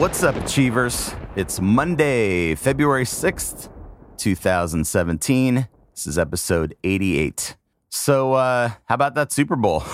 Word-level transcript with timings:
What's 0.00 0.22
up, 0.22 0.34
Achievers? 0.36 1.14
It's 1.36 1.60
Monday, 1.60 2.54
February 2.54 3.04
6th, 3.04 3.68
2017. 4.16 5.68
This 5.94 6.06
is 6.06 6.18
episode 6.18 6.74
88. 6.82 7.58
So, 7.90 8.32
uh, 8.32 8.70
how 8.86 8.94
about 8.94 9.14
that 9.16 9.30
Super 9.30 9.56
Bowl? 9.56 9.84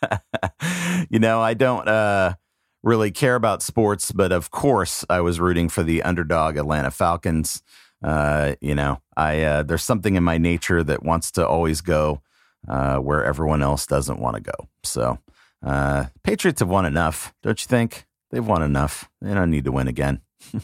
you 1.10 1.18
know, 1.18 1.38
I 1.42 1.52
don't 1.52 1.86
uh, 1.86 2.36
really 2.82 3.10
care 3.10 3.34
about 3.34 3.62
sports, 3.62 4.10
but 4.10 4.32
of 4.32 4.50
course, 4.50 5.04
I 5.10 5.20
was 5.20 5.38
rooting 5.38 5.68
for 5.68 5.82
the 5.82 6.02
underdog 6.02 6.56
Atlanta 6.56 6.90
Falcons. 6.90 7.62
Uh, 8.02 8.54
you 8.62 8.74
know, 8.74 9.02
I 9.18 9.42
uh, 9.42 9.62
there's 9.64 9.84
something 9.84 10.16
in 10.16 10.24
my 10.24 10.38
nature 10.38 10.82
that 10.82 11.02
wants 11.02 11.30
to 11.32 11.46
always 11.46 11.82
go 11.82 12.22
uh, 12.66 12.96
where 12.96 13.22
everyone 13.22 13.60
else 13.60 13.86
doesn't 13.86 14.18
want 14.18 14.36
to 14.36 14.42
go. 14.42 14.68
So, 14.82 15.18
uh, 15.62 16.06
Patriots 16.22 16.60
have 16.60 16.70
won 16.70 16.86
enough, 16.86 17.34
don't 17.42 17.62
you 17.62 17.68
think? 17.68 18.06
They've 18.30 18.46
won 18.46 18.62
enough. 18.62 19.10
They 19.20 19.34
don't 19.34 19.50
need 19.50 19.64
to 19.64 19.72
win 19.72 19.88
again. 19.88 20.20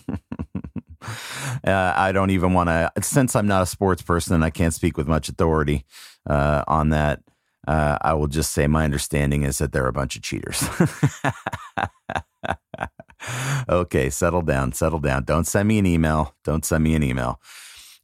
uh, 1.64 1.64
I 1.64 2.12
don't 2.12 2.30
even 2.30 2.52
want 2.52 2.68
to, 2.68 2.92
since 3.02 3.34
I'm 3.34 3.46
not 3.46 3.62
a 3.62 3.66
sports 3.66 4.02
person 4.02 4.34
and 4.34 4.44
I 4.44 4.50
can't 4.50 4.74
speak 4.74 4.96
with 4.96 5.08
much 5.08 5.28
authority 5.28 5.84
uh, 6.28 6.64
on 6.66 6.90
that. 6.90 7.20
Uh, 7.66 7.98
I 8.00 8.14
will 8.14 8.28
just 8.28 8.52
say 8.52 8.68
my 8.68 8.84
understanding 8.84 9.42
is 9.42 9.58
that 9.58 9.72
they're 9.72 9.88
a 9.88 9.92
bunch 9.92 10.14
of 10.14 10.22
cheaters. 10.22 10.68
okay, 13.68 14.08
settle 14.08 14.42
down, 14.42 14.72
settle 14.72 15.00
down. 15.00 15.24
Don't 15.24 15.46
send 15.46 15.66
me 15.66 15.80
an 15.80 15.86
email. 15.86 16.36
Don't 16.44 16.64
send 16.64 16.84
me 16.84 16.94
an 16.94 17.02
email. 17.02 17.40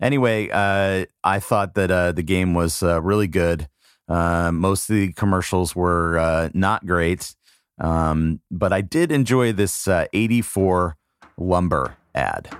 Anyway, 0.01 0.49
uh, 0.51 1.07
I 1.23 1.39
thought 1.39 1.75
that 1.75 1.93
uh, 1.93 2.11
the 2.11 2.25
game 2.25 2.55
was 2.55 2.83
uh, 2.83 3.01
really 3.01 3.29
good. 3.29 3.69
Most 4.09 4.91
of 4.91 4.97
the 4.97 5.13
commercials 5.13 5.77
were 5.77 6.51
not 6.53 6.85
great, 6.85 7.37
um, 7.79 8.41
but 8.51 8.73
I 8.73 8.81
did 8.81 9.13
enjoy 9.13 9.53
this 9.53 9.89
uh, 9.89 10.07
84 10.13 10.97
lumber 11.37 11.97
ad. 12.15 12.57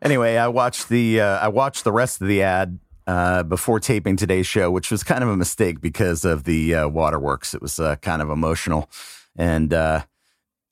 Anyway, 0.00 0.36
I 0.36 0.48
watched 0.48 0.88
the 0.88 1.20
uh, 1.20 1.38
I 1.38 1.48
watched 1.48 1.84
the 1.84 1.92
rest 1.92 2.22
of 2.22 2.28
the 2.28 2.42
ad 2.42 2.78
uh, 3.06 3.42
before 3.42 3.80
taping 3.80 4.16
today's 4.16 4.46
show, 4.46 4.70
which 4.70 4.90
was 4.90 5.02
kind 5.02 5.22
of 5.24 5.28
a 5.28 5.36
mistake 5.36 5.80
because 5.80 6.24
of 6.24 6.44
the 6.44 6.74
uh, 6.74 6.88
waterworks. 6.88 7.52
It 7.52 7.60
was 7.60 7.80
uh, 7.80 7.96
kind 7.96 8.22
of 8.22 8.30
emotional, 8.30 8.88
and 9.36 9.72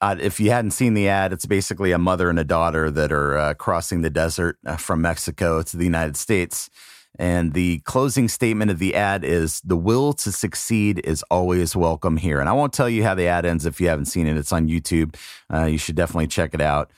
uh, 0.00 0.16
if 0.20 0.40
you 0.40 0.50
hadn't 0.50 0.72
seen 0.72 0.94
the 0.94 1.08
ad, 1.08 1.32
it's 1.32 1.46
basically 1.46 1.92
a 1.92 1.98
mother 1.98 2.30
and 2.30 2.38
a 2.38 2.44
daughter 2.44 2.90
that 2.90 3.12
are 3.12 3.38
uh, 3.38 3.54
crossing 3.54 4.02
the 4.02 4.10
desert 4.10 4.58
from 4.78 5.02
Mexico 5.02 5.62
to 5.62 5.76
the 5.76 5.84
United 5.84 6.16
States. 6.16 6.68
And 7.18 7.54
the 7.54 7.78
closing 7.80 8.28
statement 8.28 8.70
of 8.70 8.78
the 8.78 8.94
ad 8.94 9.24
is 9.24 9.62
the 9.62 9.76
will 9.76 10.12
to 10.14 10.30
succeed 10.30 11.00
is 11.02 11.22
always 11.30 11.74
welcome 11.74 12.18
here. 12.18 12.40
And 12.40 12.48
I 12.48 12.52
won't 12.52 12.74
tell 12.74 12.90
you 12.90 13.04
how 13.04 13.14
the 13.14 13.26
ad 13.26 13.46
ends 13.46 13.64
if 13.64 13.80
you 13.80 13.88
haven't 13.88 14.04
seen 14.04 14.26
it. 14.26 14.36
It's 14.36 14.52
on 14.52 14.68
YouTube. 14.68 15.16
you 15.66 15.78
should 15.78 15.96
definitely 15.96 16.26
check 16.26 16.52
it 16.52 16.60
out 16.60 16.90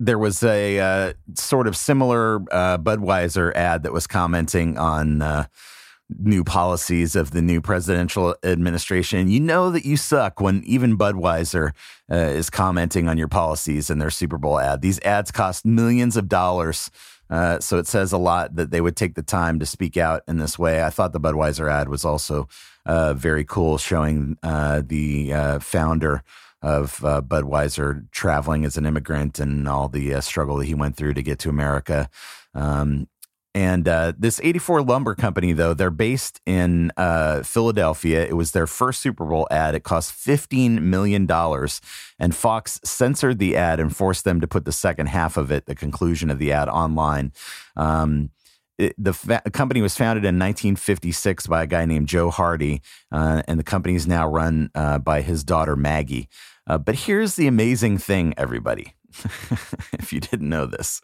there 0.00 0.18
was 0.18 0.42
a 0.42 0.78
uh, 0.78 1.12
sort 1.34 1.66
of 1.66 1.76
similar 1.76 2.36
uh, 2.52 2.78
Budweiser 2.78 3.54
ad 3.54 3.84
that 3.84 3.92
was 3.92 4.06
commenting 4.06 4.76
on 4.76 5.22
uh, 5.22 5.46
new 6.18 6.44
policies 6.44 7.16
of 7.16 7.30
the 7.30 7.42
new 7.42 7.60
presidential 7.60 8.36
administration. 8.44 9.28
You 9.28 9.40
know 9.40 9.70
that 9.70 9.84
you 9.84 9.96
suck 9.96 10.40
when 10.40 10.62
even 10.64 10.98
Budweiser 10.98 11.72
uh, 12.10 12.14
is 12.14 12.50
commenting 12.50 13.08
on 13.08 13.18
your 13.18 13.28
policies 13.28 13.90
in 13.90 13.98
their 13.98 14.10
Super 14.10 14.38
Bowl 14.38 14.58
ad. 14.58 14.82
These 14.82 15.00
ads 15.00 15.30
cost 15.30 15.64
millions 15.64 16.16
of 16.16 16.28
dollars. 16.28 16.90
Uh, 17.30 17.58
so 17.58 17.78
it 17.78 17.86
says 17.86 18.12
a 18.12 18.18
lot 18.18 18.54
that 18.56 18.70
they 18.70 18.82
would 18.82 18.96
take 18.96 19.14
the 19.14 19.22
time 19.22 19.58
to 19.58 19.66
speak 19.66 19.96
out 19.96 20.22
in 20.28 20.36
this 20.36 20.58
way. 20.58 20.84
I 20.84 20.90
thought 20.90 21.12
the 21.12 21.20
Budweiser 21.20 21.72
ad 21.72 21.88
was 21.88 22.04
also 22.04 22.48
uh, 22.84 23.14
very 23.14 23.44
cool, 23.44 23.78
showing 23.78 24.36
the 24.42 25.58
founder 25.62 26.22
of 26.64 27.04
uh, 27.04 27.20
Budweiser 27.20 28.10
traveling 28.10 28.64
as 28.64 28.78
an 28.78 28.86
immigrant 28.86 29.38
and 29.38 29.68
all 29.68 29.86
the 29.86 30.14
uh, 30.14 30.20
struggle 30.22 30.56
that 30.56 30.64
he 30.64 30.74
went 30.74 30.96
through 30.96 31.12
to 31.12 31.22
get 31.22 31.38
to 31.40 31.50
America. 31.50 32.08
Um, 32.54 33.06
and 33.54 33.86
uh, 33.86 34.12
this 34.18 34.40
84 34.42 34.82
Lumber 34.82 35.14
Company, 35.14 35.52
though, 35.52 35.74
they're 35.74 35.90
based 35.90 36.40
in 36.44 36.90
uh, 36.96 37.44
Philadelphia. 37.44 38.26
It 38.26 38.36
was 38.36 38.50
their 38.50 38.66
first 38.66 39.00
Super 39.00 39.24
Bowl 39.24 39.46
ad. 39.48 39.76
It 39.76 39.84
cost 39.84 40.12
$15 40.12 40.80
million. 40.80 41.30
And 42.18 42.34
Fox 42.34 42.80
censored 42.82 43.38
the 43.38 43.56
ad 43.56 43.78
and 43.78 43.94
forced 43.94 44.24
them 44.24 44.40
to 44.40 44.48
put 44.48 44.64
the 44.64 44.72
second 44.72 45.06
half 45.06 45.36
of 45.36 45.52
it, 45.52 45.66
the 45.66 45.76
conclusion 45.76 46.30
of 46.30 46.40
the 46.40 46.50
ad, 46.50 46.68
online. 46.68 47.32
Um, 47.76 48.30
it, 48.76 48.94
the 48.98 49.12
fa- 49.12 49.42
company 49.52 49.82
was 49.82 49.96
founded 49.96 50.24
in 50.24 50.34
1956 50.34 51.46
by 51.46 51.62
a 51.62 51.66
guy 51.68 51.84
named 51.84 52.08
Joe 52.08 52.30
Hardy, 52.30 52.82
uh, 53.12 53.42
and 53.46 53.56
the 53.58 53.64
company 53.64 53.94
is 53.94 54.08
now 54.08 54.28
run 54.28 54.70
uh, 54.74 54.98
by 54.98 55.20
his 55.20 55.44
daughter 55.44 55.76
Maggie. 55.76 56.28
Uh, 56.66 56.78
but 56.78 56.96
here's 56.96 57.36
the 57.36 57.46
amazing 57.46 57.98
thing, 57.98 58.34
everybody. 58.36 58.94
if 59.92 60.12
you 60.12 60.18
didn't 60.18 60.48
know 60.48 60.66
this, 60.66 61.00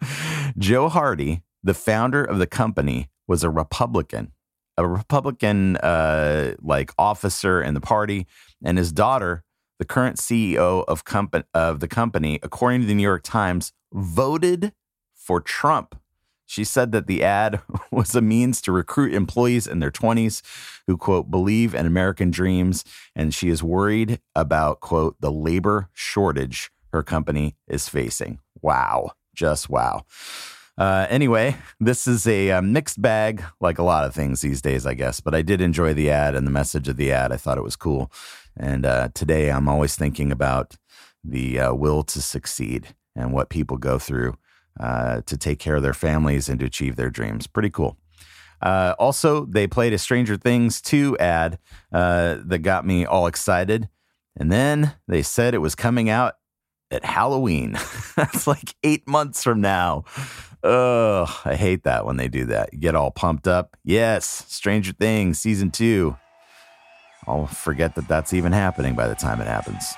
Joe 0.58 0.88
Hardy, 0.88 1.42
the 1.62 1.74
founder 1.74 2.24
of 2.24 2.38
the 2.38 2.46
company, 2.46 3.08
was 3.26 3.44
a 3.44 3.50
Republican, 3.50 4.32
a 4.76 4.86
Republican 4.86 5.76
uh, 5.76 6.54
like 6.60 6.92
officer 6.98 7.62
in 7.62 7.74
the 7.74 7.80
party, 7.80 8.26
and 8.62 8.78
his 8.78 8.92
daughter, 8.92 9.44
the 9.78 9.84
current 9.84 10.16
CEO 10.16 10.84
of 10.88 11.04
comp- 11.04 11.46
of 11.54 11.80
the 11.80 11.88
company, 11.88 12.38
according 12.42 12.80
to 12.82 12.86
the 12.86 12.94
New 12.94 13.02
York 13.02 13.22
Times, 13.22 13.72
voted 13.92 14.72
for 15.14 15.40
Trump 15.40 15.94
she 16.50 16.64
said 16.64 16.90
that 16.90 17.06
the 17.06 17.22
ad 17.22 17.60
was 17.92 18.16
a 18.16 18.20
means 18.20 18.60
to 18.62 18.72
recruit 18.72 19.14
employees 19.14 19.68
in 19.68 19.78
their 19.78 19.92
20s 19.92 20.42
who, 20.88 20.96
quote, 20.96 21.30
believe 21.30 21.76
in 21.76 21.86
American 21.86 22.32
dreams. 22.32 22.84
And 23.14 23.32
she 23.32 23.50
is 23.50 23.62
worried 23.62 24.18
about, 24.34 24.80
quote, 24.80 25.14
the 25.20 25.30
labor 25.30 25.90
shortage 25.92 26.72
her 26.92 27.04
company 27.04 27.54
is 27.68 27.88
facing. 27.88 28.40
Wow. 28.60 29.12
Just 29.32 29.70
wow. 29.70 30.02
Uh, 30.80 31.06
anyway, 31.10 31.54
this 31.78 32.06
is 32.06 32.26
a, 32.26 32.48
a, 32.48 32.56
uh, 32.56 32.62
mixed 32.62 33.02
bag, 33.02 33.44
like 33.60 33.78
a 33.78 33.82
lot 33.82 34.06
of 34.06 34.14
things 34.14 34.40
these 34.40 34.62
days, 34.62 34.86
I 34.86 34.94
guess. 34.94 35.20
But 35.20 35.34
I 35.34 35.42
did 35.42 35.60
enjoy 35.60 35.92
the 35.92 36.10
ad 36.10 36.34
and 36.34 36.46
the 36.46 36.50
message 36.50 36.88
of 36.88 36.96
the 36.96 37.12
ad. 37.12 37.32
I 37.32 37.36
thought 37.36 37.58
it 37.58 37.62
was 37.62 37.76
cool. 37.76 38.10
And 38.56 38.86
uh, 38.86 39.10
today 39.12 39.50
I'm 39.50 39.68
always 39.68 39.94
thinking 39.94 40.32
about 40.32 40.78
the 41.22 41.60
uh, 41.60 41.74
will 41.74 42.02
to 42.04 42.22
succeed 42.22 42.94
and 43.14 43.34
what 43.34 43.50
people 43.50 43.76
go 43.76 43.98
through 43.98 44.38
uh, 44.80 45.20
to 45.26 45.36
take 45.36 45.58
care 45.58 45.76
of 45.76 45.82
their 45.82 45.92
families 45.92 46.48
and 46.48 46.58
to 46.60 46.64
achieve 46.64 46.96
their 46.96 47.10
dreams. 47.10 47.46
Pretty 47.46 47.68
cool. 47.68 47.98
Uh, 48.62 48.94
also, 48.98 49.44
they 49.44 49.66
played 49.66 49.92
a 49.92 49.98
Stranger 49.98 50.38
Things 50.38 50.80
2 50.80 51.18
ad 51.18 51.58
that 51.90 52.62
got 52.62 52.86
me 52.86 53.04
all 53.04 53.26
excited. 53.26 53.90
And 54.34 54.50
then 54.50 54.94
they 55.06 55.20
said 55.20 55.52
it 55.52 55.58
was 55.58 55.74
coming 55.74 56.08
out 56.08 56.36
at 56.90 57.04
Halloween. 57.04 57.72
That's 58.16 58.46
like 58.46 58.74
eight 58.82 59.06
months 59.06 59.42
from 59.42 59.60
now. 59.60 60.04
Ugh, 60.62 61.28
I 61.44 61.54
hate 61.54 61.84
that 61.84 62.04
when 62.04 62.16
they 62.16 62.28
do 62.28 62.44
that. 62.46 62.72
You 62.72 62.78
get 62.78 62.94
all 62.94 63.10
pumped 63.10 63.48
up. 63.48 63.76
Yes, 63.82 64.44
Stranger 64.48 64.92
Things 64.92 65.38
season 65.38 65.70
two. 65.70 66.16
I'll 67.26 67.46
forget 67.46 67.94
that 67.94 68.08
that's 68.08 68.32
even 68.32 68.52
happening 68.52 68.94
by 68.94 69.08
the 69.08 69.14
time 69.14 69.40
it 69.40 69.46
happens. 69.46 69.94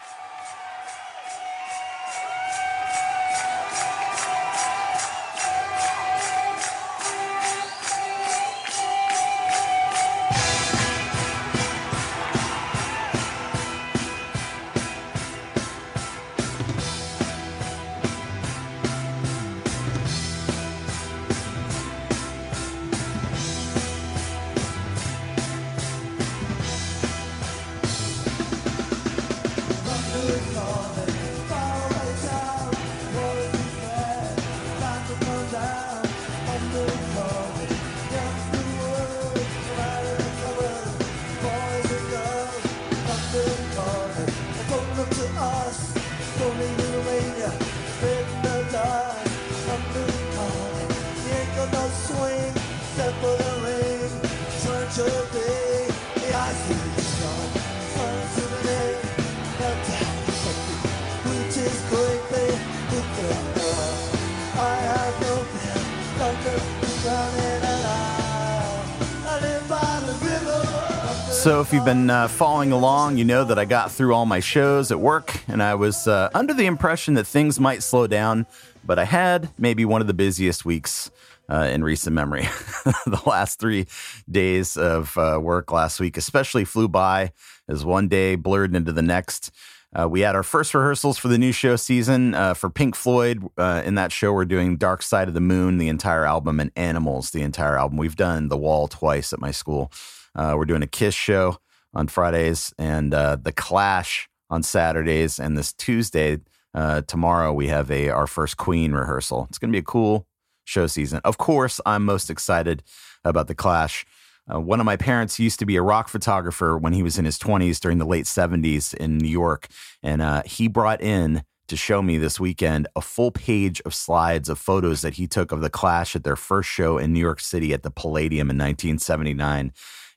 So, 71.42 71.60
if 71.60 71.72
you've 71.72 71.84
been 71.84 72.08
uh, 72.08 72.28
following 72.28 72.70
along, 72.70 73.16
you 73.16 73.24
know 73.24 73.42
that 73.42 73.58
I 73.58 73.64
got 73.64 73.90
through 73.90 74.14
all 74.14 74.26
my 74.26 74.38
shows 74.38 74.92
at 74.92 75.00
work, 75.00 75.40
and 75.48 75.60
I 75.60 75.74
was 75.74 76.06
uh, 76.06 76.30
under 76.32 76.54
the 76.54 76.66
impression 76.66 77.14
that 77.14 77.26
things 77.26 77.58
might 77.58 77.82
slow 77.82 78.06
down, 78.06 78.46
but 78.84 79.00
I 79.00 79.04
had 79.04 79.50
maybe 79.58 79.84
one 79.84 80.00
of 80.00 80.06
the 80.06 80.14
busiest 80.14 80.64
weeks 80.64 81.10
uh, 81.50 81.68
in 81.68 81.82
recent 81.82 82.14
memory. 82.14 82.42
the 83.06 83.20
last 83.26 83.58
three 83.58 83.88
days 84.30 84.76
of 84.76 85.18
uh, 85.18 85.40
work 85.42 85.72
last 85.72 85.98
week, 85.98 86.16
especially, 86.16 86.64
flew 86.64 86.86
by 86.86 87.32
as 87.68 87.84
one 87.84 88.06
day 88.06 88.36
blurred 88.36 88.76
into 88.76 88.92
the 88.92 89.02
next. 89.02 89.50
Uh, 89.92 90.08
we 90.08 90.20
had 90.20 90.36
our 90.36 90.44
first 90.44 90.72
rehearsals 90.72 91.18
for 91.18 91.26
the 91.26 91.38
new 91.38 91.50
show 91.50 91.74
season 91.74 92.36
uh, 92.36 92.54
for 92.54 92.70
Pink 92.70 92.94
Floyd. 92.94 93.42
Uh, 93.58 93.82
in 93.84 93.96
that 93.96 94.12
show, 94.12 94.32
we're 94.32 94.44
doing 94.44 94.76
Dark 94.76 95.02
Side 95.02 95.26
of 95.26 95.34
the 95.34 95.40
Moon, 95.40 95.78
the 95.78 95.88
entire 95.88 96.24
album, 96.24 96.60
and 96.60 96.70
Animals, 96.76 97.32
the 97.32 97.42
entire 97.42 97.76
album. 97.76 97.98
We've 97.98 98.14
done 98.14 98.48
The 98.48 98.56
Wall 98.56 98.86
twice 98.86 99.32
at 99.32 99.40
my 99.40 99.50
school. 99.50 99.90
Uh, 100.34 100.54
we're 100.56 100.64
doing 100.64 100.82
a 100.82 100.86
Kiss 100.86 101.14
show 101.14 101.58
on 101.94 102.08
Fridays 102.08 102.72
and 102.78 103.12
uh, 103.12 103.36
The 103.36 103.52
Clash 103.52 104.28
on 104.50 104.62
Saturdays. 104.62 105.38
And 105.38 105.56
this 105.56 105.72
Tuesday, 105.72 106.38
uh, 106.74 107.02
tomorrow, 107.02 107.52
we 107.52 107.68
have 107.68 107.90
a 107.90 108.08
our 108.08 108.26
first 108.26 108.56
Queen 108.56 108.92
rehearsal. 108.92 109.46
It's 109.48 109.58
going 109.58 109.70
to 109.70 109.76
be 109.76 109.80
a 109.80 109.82
cool 109.82 110.26
show 110.64 110.86
season. 110.86 111.20
Of 111.24 111.38
course, 111.38 111.80
I'm 111.84 112.04
most 112.04 112.30
excited 112.30 112.82
about 113.24 113.48
The 113.48 113.54
Clash. 113.54 114.06
Uh, 114.52 114.60
one 114.60 114.80
of 114.80 114.86
my 114.86 114.96
parents 114.96 115.38
used 115.38 115.58
to 115.60 115.66
be 115.66 115.76
a 115.76 115.82
rock 115.82 116.08
photographer 116.08 116.76
when 116.76 116.92
he 116.92 117.02
was 117.02 117.18
in 117.18 117.24
his 117.24 117.38
20s 117.38 117.78
during 117.78 117.98
the 117.98 118.06
late 118.06 118.24
70s 118.24 118.92
in 118.94 119.18
New 119.18 119.28
York. 119.28 119.68
And 120.02 120.20
uh, 120.20 120.42
he 120.44 120.66
brought 120.66 121.00
in 121.00 121.44
to 121.68 121.76
show 121.76 122.02
me 122.02 122.18
this 122.18 122.40
weekend 122.40 122.88
a 122.96 123.00
full 123.00 123.30
page 123.30 123.80
of 123.82 123.94
slides 123.94 124.48
of 124.48 124.58
photos 124.58 125.02
that 125.02 125.14
he 125.14 125.26
took 125.26 125.52
of 125.52 125.60
the 125.60 125.70
Clash 125.70 126.16
at 126.16 126.24
their 126.24 126.36
first 126.36 126.68
show 126.68 126.98
in 126.98 127.12
New 127.12 127.20
York 127.20 127.40
City 127.40 127.72
at 127.72 127.82
the 127.82 127.90
Palladium 127.90 128.50
in 128.50 128.58
1979 128.58 129.72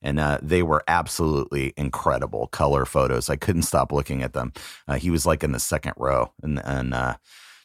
and 0.05 0.19
uh, 0.19 0.37
they 0.41 0.63
were 0.63 0.83
absolutely 0.87 1.73
incredible 1.75 2.47
color 2.47 2.85
photos. 2.85 3.29
I 3.29 3.35
couldn't 3.35 3.63
stop 3.63 3.91
looking 3.91 4.21
at 4.21 4.33
them. 4.33 4.53
Uh, 4.87 4.95
he 4.95 5.09
was 5.09 5.25
like 5.25 5.43
in 5.43 5.51
the 5.51 5.59
second 5.59 5.93
row, 5.97 6.31
and 6.41 6.61
and 6.63 6.93
uh, 6.93 7.15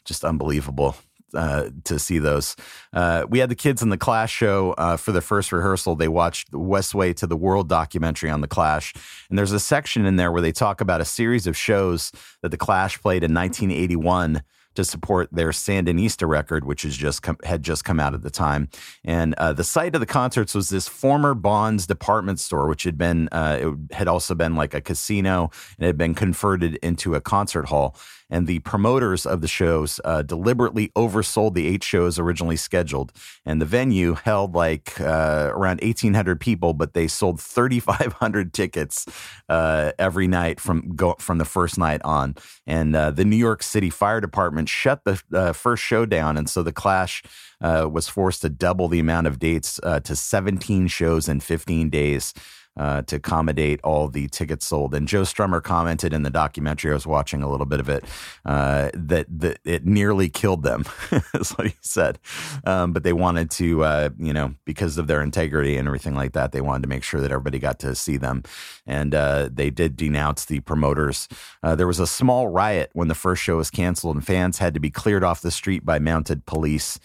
just 0.05 0.25
unbelievable. 0.25 0.97
Uh, 1.33 1.71
to 1.85 1.97
see 2.01 2.19
those, 2.19 2.57
uh, 2.93 3.25
we 3.29 3.39
had 3.39 3.49
the 3.49 3.55
kids 3.55 3.83
in 3.83 3.89
the 3.89 3.97
Clash 3.97 4.33
show 4.33 4.73
uh, 4.73 4.97
for 4.97 5.13
the 5.13 5.21
first 5.21 5.53
rehearsal. 5.53 5.95
They 5.95 6.09
watched 6.09 6.51
Westway 6.51 7.15
to 7.19 7.27
the 7.29 7.37
World 7.37 7.69
documentary 7.69 8.31
on 8.31 8.41
the 8.41 8.49
Clash, 8.49 8.93
and 9.29 9.39
there's 9.39 9.53
a 9.53 9.61
section 9.61 10.07
in 10.07 10.17
there 10.17 10.33
where 10.33 10.43
they 10.43 10.51
talk 10.51 10.81
about 10.81 11.01
a 11.01 11.05
series 11.05 11.47
of 11.47 11.57
shows 11.57 12.11
that 12.43 12.49
the 12.49 12.57
Clash 12.57 13.01
played 13.01 13.23
in 13.23 13.33
1981 13.33 14.43
to 14.75 14.85
support 14.85 15.29
their 15.33 15.51
Sandinista 15.51 16.29
record, 16.29 16.65
which 16.65 16.85
is 16.85 16.97
just 16.97 17.23
com- 17.23 17.39
had 17.45 17.63
just 17.63 17.85
come 17.85 18.01
out 18.01 18.15
at 18.15 18.23
the 18.23 18.31
time. 18.31 18.69
And 19.05 19.35
uh, 19.35 19.53
the 19.53 19.65
site 19.65 19.95
of 19.95 20.01
the 20.01 20.07
concerts 20.07 20.55
was 20.55 20.69
this 20.69 20.89
former 20.89 21.35
Bonds 21.35 21.87
department 21.87 22.41
store, 22.41 22.69
which 22.69 22.85
had 22.85 22.97
been 22.97 23.29
uh, 23.33 23.59
it 23.61 23.95
had 23.95 24.09
also 24.09 24.35
been 24.35 24.55
like 24.55 24.75
a 24.75 24.81
casino 24.81 25.51
and 25.79 25.87
had 25.87 25.99
been 25.99 26.15
converted 26.15 26.77
into 26.77 27.15
a 27.15 27.21
concert 27.21 27.67
hall 27.67 27.97
and 28.31 28.47
the 28.47 28.61
promoters 28.61 29.27
of 29.27 29.41
the 29.41 29.49
shows 29.49 30.01
uh, 30.05 30.23
deliberately 30.23 30.91
oversold 30.97 31.55
the 31.55 31.67
eight 31.67 31.83
shows 31.83 32.19
originally 32.19 32.57
scheduled. 32.57 33.13
And 33.45 33.61
the 33.61 33.67
venue 33.67 34.15
held 34.15 34.55
like 34.55 35.01
uh, 35.01 35.51
around 35.53 35.81
1,800 35.83 36.41
people, 36.41 36.73
but 36.73 36.95
they 36.95 37.09
sold 37.09 37.41
3,500 37.41 38.53
tickets 38.53 39.07
uh, 39.49 39.93
every 39.99 40.29
night 40.29 40.61
from 40.61 40.95
go, 40.95 41.17
from 41.19 41.39
the 41.39 41.45
first 41.45 41.79
night 41.79 42.01
on. 42.03 42.37
And 42.67 42.95
uh, 42.95 43.11
the 43.11 43.25
New 43.25 43.37
York 43.37 43.63
City 43.63 43.91
Fire 43.91 44.21
Department 44.21 44.69
shut 44.69 45.05
the 45.05 45.21
uh, 45.33 45.53
first 45.53 45.83
show 45.83 46.07
down, 46.07 46.37
and 46.37 46.49
so 46.49 46.63
the 46.63 46.73
Clash. 46.73 47.23
Uh, 47.63 47.87
was 47.87 48.09
forced 48.09 48.41
to 48.41 48.49
double 48.49 48.89
the 48.89 48.99
amount 48.99 49.27
of 49.27 49.39
dates 49.39 49.79
to 50.03 50.17
17 50.17 50.87
shows 50.87 51.29
in 51.29 51.41
15 51.41 51.91
days 51.91 52.33
uh, 52.77 53.03
to 53.03 53.17
accommodate 53.17 53.81
all 53.83 54.09
the 54.09 54.29
tickets 54.29 54.67
sold. 54.67 54.95
And 54.95 55.07
Joe 55.07 55.23
Strummer 55.23 55.63
commented 55.63 56.13
in 56.13 56.23
the 56.23 56.31
documentary, 56.31 56.93
I 56.93 56.95
was 56.95 57.07
watching 57.07 57.43
a 57.43 57.51
little 57.51 57.67
bit 57.67 57.81
of 57.81 57.89
it, 57.89 58.05
uh, 58.45 58.91
that, 58.95 59.27
that 59.29 59.59
it 59.65 59.85
nearly 59.85 60.29
killed 60.29 60.63
them, 60.63 60.85
is 61.35 61.51
what 61.53 61.67
he 61.67 61.75
said. 61.81 62.19
Um, 62.65 62.93
but 62.93 63.03
they 63.03 63.13
wanted 63.13 63.51
to, 63.53 63.85
uh, 63.85 64.11
you 64.19 64.33
know, 64.33 64.55
because 64.65 64.99
of 64.99 65.09
their 65.09 65.23
integrity 65.23 65.77
and 65.77 65.87
everything 65.89 66.15
like 66.15 66.33
that, 66.33 66.53
they 66.53 66.61
wanted 66.61 66.83
to 66.83 66.89
make 66.89 67.03
sure 67.03 67.21
that 67.21 67.33
everybody 67.33 67.59
got 67.59 67.79
to 67.81 67.95
see 67.95 68.17
them. 68.17 68.45
And 68.87 69.15
uh, 69.15 69.49
they 69.53 69.71
did 69.71 69.97
denounce 69.97 70.45
the 70.45 70.61
promoters. 70.61 71.29
Uh, 71.63 71.75
there 71.75 71.87
was 71.87 72.01
a 72.01 72.07
small 72.07 72.49
riot 72.49 72.91
when 72.93 73.09
the 73.09 73.15
first 73.15 73.43
show 73.43 73.57
was 73.57 73.71
canceled, 73.71 74.17
and 74.17 74.27
fans 74.27 74.59
had 74.59 74.75
to 74.75 74.81
be 74.81 74.91
cleared 74.91 75.25
off 75.25 75.43
the 75.43 75.51
street 75.51 75.85
by 75.85 75.99
mounted 75.99 76.47
police. 76.47 76.99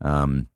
Um, 0.00 0.48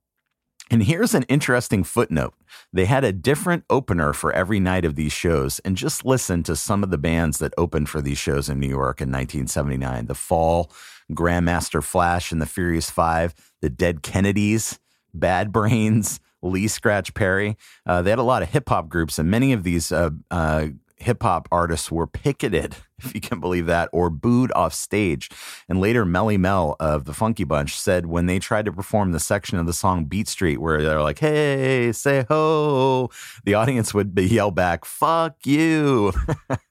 and 0.70 0.82
here's 0.82 1.14
an 1.14 1.22
interesting 1.24 1.84
footnote. 1.84 2.34
They 2.72 2.86
had 2.86 3.04
a 3.04 3.12
different 3.12 3.64
opener 3.70 4.12
for 4.12 4.32
every 4.32 4.58
night 4.58 4.84
of 4.84 4.96
these 4.96 5.12
shows. 5.12 5.60
And 5.60 5.76
just 5.76 6.04
listen 6.04 6.42
to 6.44 6.56
some 6.56 6.82
of 6.82 6.90
the 6.90 6.98
bands 6.98 7.38
that 7.38 7.54
opened 7.56 7.88
for 7.88 8.00
these 8.00 8.18
shows 8.18 8.48
in 8.48 8.58
New 8.58 8.68
York 8.68 9.00
in 9.00 9.08
1979 9.08 10.06
The 10.06 10.14
Fall, 10.14 10.70
Grandmaster 11.12 11.82
Flash 11.82 12.32
and 12.32 12.42
the 12.42 12.46
Furious 12.46 12.90
Five, 12.90 13.34
The 13.60 13.70
Dead 13.70 14.02
Kennedys, 14.02 14.80
Bad 15.14 15.52
Brains, 15.52 16.20
Lee 16.42 16.68
Scratch 16.68 17.14
Perry. 17.14 17.56
Uh, 17.84 18.02
they 18.02 18.10
had 18.10 18.18
a 18.18 18.24
lot 18.24 18.42
of 18.42 18.50
hip 18.50 18.68
hop 18.68 18.88
groups, 18.88 19.18
and 19.18 19.30
many 19.30 19.52
of 19.52 19.62
these 19.62 19.92
uh, 19.92 20.10
uh, 20.30 20.68
hip 20.98 21.22
hop 21.22 21.48
artists 21.52 21.90
were 21.90 22.06
picketed, 22.06 22.76
if 22.98 23.14
you 23.14 23.20
can 23.20 23.40
believe 23.40 23.66
that, 23.66 23.88
or 23.93 24.10
booed 24.10 24.52
off 24.52 24.75
stage. 24.75 25.31
And 25.69 25.81
later, 25.81 26.04
Melle 26.04 26.38
Mel 26.38 26.76
of 26.81 27.04
the 27.04 27.14
Funky 27.14 27.44
Bunch 27.44 27.78
said 27.78 28.06
when 28.06 28.26
they 28.26 28.38
tried 28.38 28.64
to 28.64 28.72
perform 28.72 29.12
the 29.12 29.20
section 29.20 29.58
of 29.58 29.66
the 29.66 29.72
song 29.72 30.06
Beat 30.06 30.28
Street 30.28 30.59
where 30.59 30.82
they're 30.82 31.02
like, 31.02 31.18
hey, 31.18 31.92
say 31.92 32.25
ho, 32.28 33.11
the 33.44 33.54
audience 33.54 33.92
would 33.94 34.18
yell 34.18 34.50
back, 34.50 34.85
fuck 34.85 35.37
you. 35.44 36.12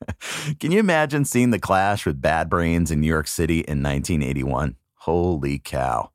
can 0.60 0.72
you 0.72 0.80
imagine 0.80 1.26
seeing 1.26 1.52
the 1.52 1.60
clash 1.60 2.06
with 2.06 2.22
Bad 2.22 2.50
Brains 2.50 2.92
in 2.92 3.02
New 3.02 3.08
York 3.08 3.28
City 3.28 3.60
in 3.60 3.84
1981? 3.84 4.76
Holy 4.96 5.60
cow. 5.60 6.10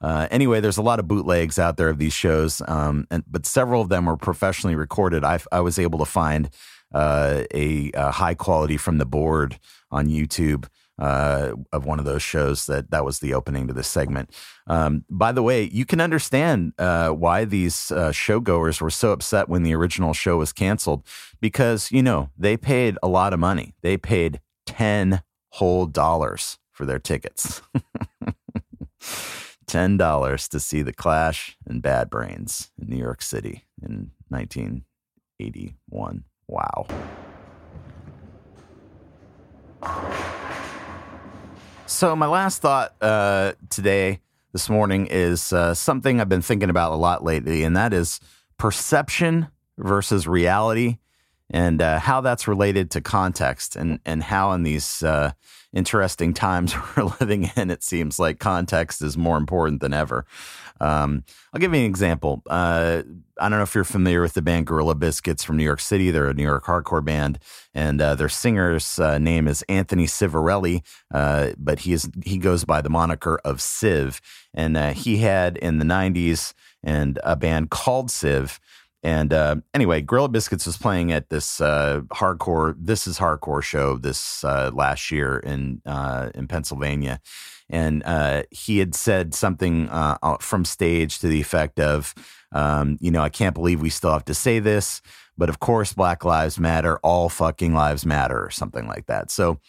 Uh, 0.00 0.28
anyway, 0.30 0.60
there's 0.60 0.76
a 0.76 0.82
lot 0.82 1.00
of 1.00 1.08
bootlegs 1.08 1.58
out 1.58 1.76
there 1.76 1.88
of 1.88 1.98
these 1.98 2.12
shows, 2.12 2.62
um, 2.68 3.06
and, 3.10 3.24
but 3.28 3.44
several 3.44 3.82
of 3.82 3.88
them 3.88 4.06
were 4.06 4.16
professionally 4.16 4.76
recorded. 4.76 5.24
I, 5.24 5.40
I 5.50 5.60
was 5.60 5.76
able 5.76 5.98
to 5.98 6.04
find 6.04 6.50
uh, 6.92 7.44
a, 7.52 7.90
a, 7.94 8.10
high 8.12 8.34
quality 8.34 8.76
from 8.76 8.98
the 8.98 9.06
board 9.06 9.58
on 9.90 10.06
YouTube. 10.06 10.66
Uh, 11.00 11.54
of 11.72 11.86
one 11.86 12.00
of 12.00 12.04
those 12.04 12.24
shows 12.24 12.66
that 12.66 12.90
that 12.90 13.04
was 13.04 13.20
the 13.20 13.32
opening 13.32 13.68
to 13.68 13.72
this 13.72 13.86
segment. 13.86 14.34
Um, 14.66 15.04
by 15.08 15.30
the 15.30 15.44
way, 15.44 15.62
you 15.62 15.84
can 15.84 16.00
understand 16.00 16.72
uh, 16.76 17.10
why 17.10 17.44
these 17.44 17.92
uh, 17.92 18.10
showgoers 18.10 18.80
were 18.80 18.90
so 18.90 19.12
upset 19.12 19.48
when 19.48 19.62
the 19.62 19.76
original 19.76 20.12
show 20.12 20.38
was 20.38 20.52
canceled 20.52 21.06
because 21.40 21.92
you 21.92 22.02
know 22.02 22.30
they 22.36 22.56
paid 22.56 22.98
a 23.00 23.06
lot 23.06 23.32
of 23.32 23.38
money. 23.38 23.74
They 23.80 23.96
paid 23.96 24.40
ten 24.66 25.22
whole 25.50 25.86
dollars 25.86 26.58
for 26.72 26.84
their 26.84 26.98
tickets. 26.98 27.62
ten 29.68 29.96
dollars 29.96 30.48
to 30.48 30.58
see 30.58 30.82
the 30.82 30.92
Clash 30.92 31.56
and 31.64 31.80
Bad 31.80 32.10
Brains 32.10 32.72
in 32.80 32.88
New 32.88 32.96
York 32.96 33.22
City 33.22 33.66
in 33.80 34.10
1981. 34.28 36.24
Wow. 36.48 36.86
So, 41.86 42.16
my 42.16 42.26
last 42.26 42.62
thought 42.62 42.94
uh, 43.02 43.52
today, 43.70 44.20
this 44.52 44.70
morning, 44.70 45.08
is 45.10 45.52
uh, 45.52 45.74
something 45.74 46.20
I've 46.20 46.28
been 46.28 46.42
thinking 46.42 46.70
about 46.70 46.92
a 46.92 46.96
lot 46.96 47.22
lately, 47.22 47.64
and 47.64 47.76
that 47.76 47.92
is 47.92 48.20
perception 48.56 49.48
versus 49.76 50.26
reality 50.26 50.98
and 51.50 51.80
uh, 51.80 51.98
how 51.98 52.20
that's 52.20 52.46
related 52.46 52.90
to 52.92 53.00
context 53.00 53.76
and, 53.76 54.00
and 54.04 54.22
how 54.22 54.52
in 54.52 54.62
these 54.62 55.02
uh, 55.02 55.32
interesting 55.72 56.34
times 56.34 56.74
we're 56.96 57.10
living 57.20 57.50
in, 57.56 57.70
it 57.70 57.82
seems 57.82 58.18
like 58.18 58.38
context 58.38 59.02
is 59.02 59.16
more 59.16 59.36
important 59.36 59.80
than 59.80 59.92
ever. 59.92 60.26
Um, 60.80 61.24
I'll 61.52 61.60
give 61.60 61.74
you 61.74 61.80
an 61.80 61.86
example. 61.86 62.42
Uh, 62.48 63.02
I 63.40 63.48
don't 63.48 63.58
know 63.58 63.62
if 63.62 63.74
you're 63.74 63.84
familiar 63.84 64.20
with 64.20 64.34
the 64.34 64.42
band 64.42 64.66
Gorilla 64.66 64.94
Biscuits 64.94 65.42
from 65.42 65.56
New 65.56 65.64
York 65.64 65.80
City. 65.80 66.10
They're 66.10 66.28
a 66.28 66.34
New 66.34 66.44
York 66.44 66.64
hardcore 66.64 67.04
band, 67.04 67.38
and 67.74 68.00
uh, 68.00 68.14
their 68.14 68.28
singer's 68.28 68.98
uh, 68.98 69.18
name 69.18 69.48
is 69.48 69.62
Anthony 69.68 70.06
Civarelli, 70.06 70.82
uh, 71.12 71.50
but 71.56 71.80
he 71.80 71.92
is 71.92 72.10
he 72.24 72.38
goes 72.38 72.64
by 72.64 72.80
the 72.80 72.90
moniker 72.90 73.40
of 73.44 73.60
Civ. 73.60 74.20
And 74.54 74.76
uh, 74.76 74.92
he 74.92 75.18
had 75.18 75.56
in 75.56 75.78
the 75.78 75.84
'90s 75.84 76.54
and 76.82 77.18
a 77.24 77.36
band 77.36 77.70
called 77.70 78.10
Civ. 78.10 78.60
And 79.02 79.32
uh, 79.32 79.56
anyway, 79.74 80.02
Gorilla 80.02 80.28
Biscuits 80.28 80.66
was 80.66 80.76
playing 80.76 81.12
at 81.12 81.30
this 81.30 81.60
uh, 81.60 82.00
hardcore, 82.08 82.74
this 82.78 83.06
is 83.06 83.18
hardcore 83.18 83.62
show 83.62 83.96
this 83.96 84.42
uh, 84.42 84.72
last 84.74 85.10
year 85.12 85.38
in 85.38 85.80
uh, 85.86 86.30
in 86.34 86.48
Pennsylvania, 86.48 87.20
and 87.70 88.02
uh, 88.04 88.42
he 88.50 88.78
had 88.78 88.94
said 88.94 89.34
something 89.34 89.88
uh, 89.88 90.38
from 90.40 90.64
stage 90.64 91.20
to 91.20 91.28
the 91.28 91.40
effect 91.40 91.78
of, 91.78 92.14
um, 92.52 92.98
you 93.00 93.10
know, 93.10 93.22
I 93.22 93.28
can't 93.28 93.54
believe 93.54 93.80
we 93.80 93.90
still 93.90 94.12
have 94.12 94.24
to 94.24 94.34
say 94.34 94.58
this, 94.58 95.00
but 95.36 95.48
of 95.48 95.60
course, 95.60 95.92
Black 95.92 96.24
Lives 96.24 96.58
Matter, 96.58 96.98
all 96.98 97.28
fucking 97.28 97.74
lives 97.74 98.04
matter, 98.04 98.44
or 98.44 98.50
something 98.50 98.88
like 98.88 99.06
that. 99.06 99.30
So, 99.30 99.60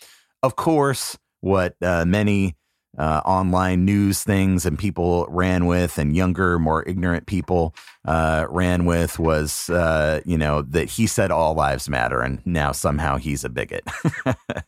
of 0.42 0.56
course, 0.56 1.18
what 1.42 1.76
many 1.82 2.56
uh, 2.98 3.22
online 3.24 3.86
news 3.86 4.24
things 4.24 4.66
and 4.66 4.78
people 4.78 5.26
ran 5.30 5.66
with, 5.66 5.98
and 5.98 6.16
younger, 6.16 6.58
more 6.58 6.88
ignorant 6.88 7.28
people 7.28 7.76
uh, 8.06 8.46
ran 8.50 8.86
with 8.86 9.20
was, 9.20 9.70
uh, 9.70 10.22
you 10.26 10.38
know, 10.38 10.62
that 10.64 10.90
he 10.90 11.06
said 11.06 11.32
all 11.32 11.54
lives 11.54 11.90
matter, 11.90 12.22
and 12.22 12.46
now 12.46 12.72
somehow 12.72 13.18
he's 13.18 13.44
a 13.44 13.50
bigot. 13.50 13.84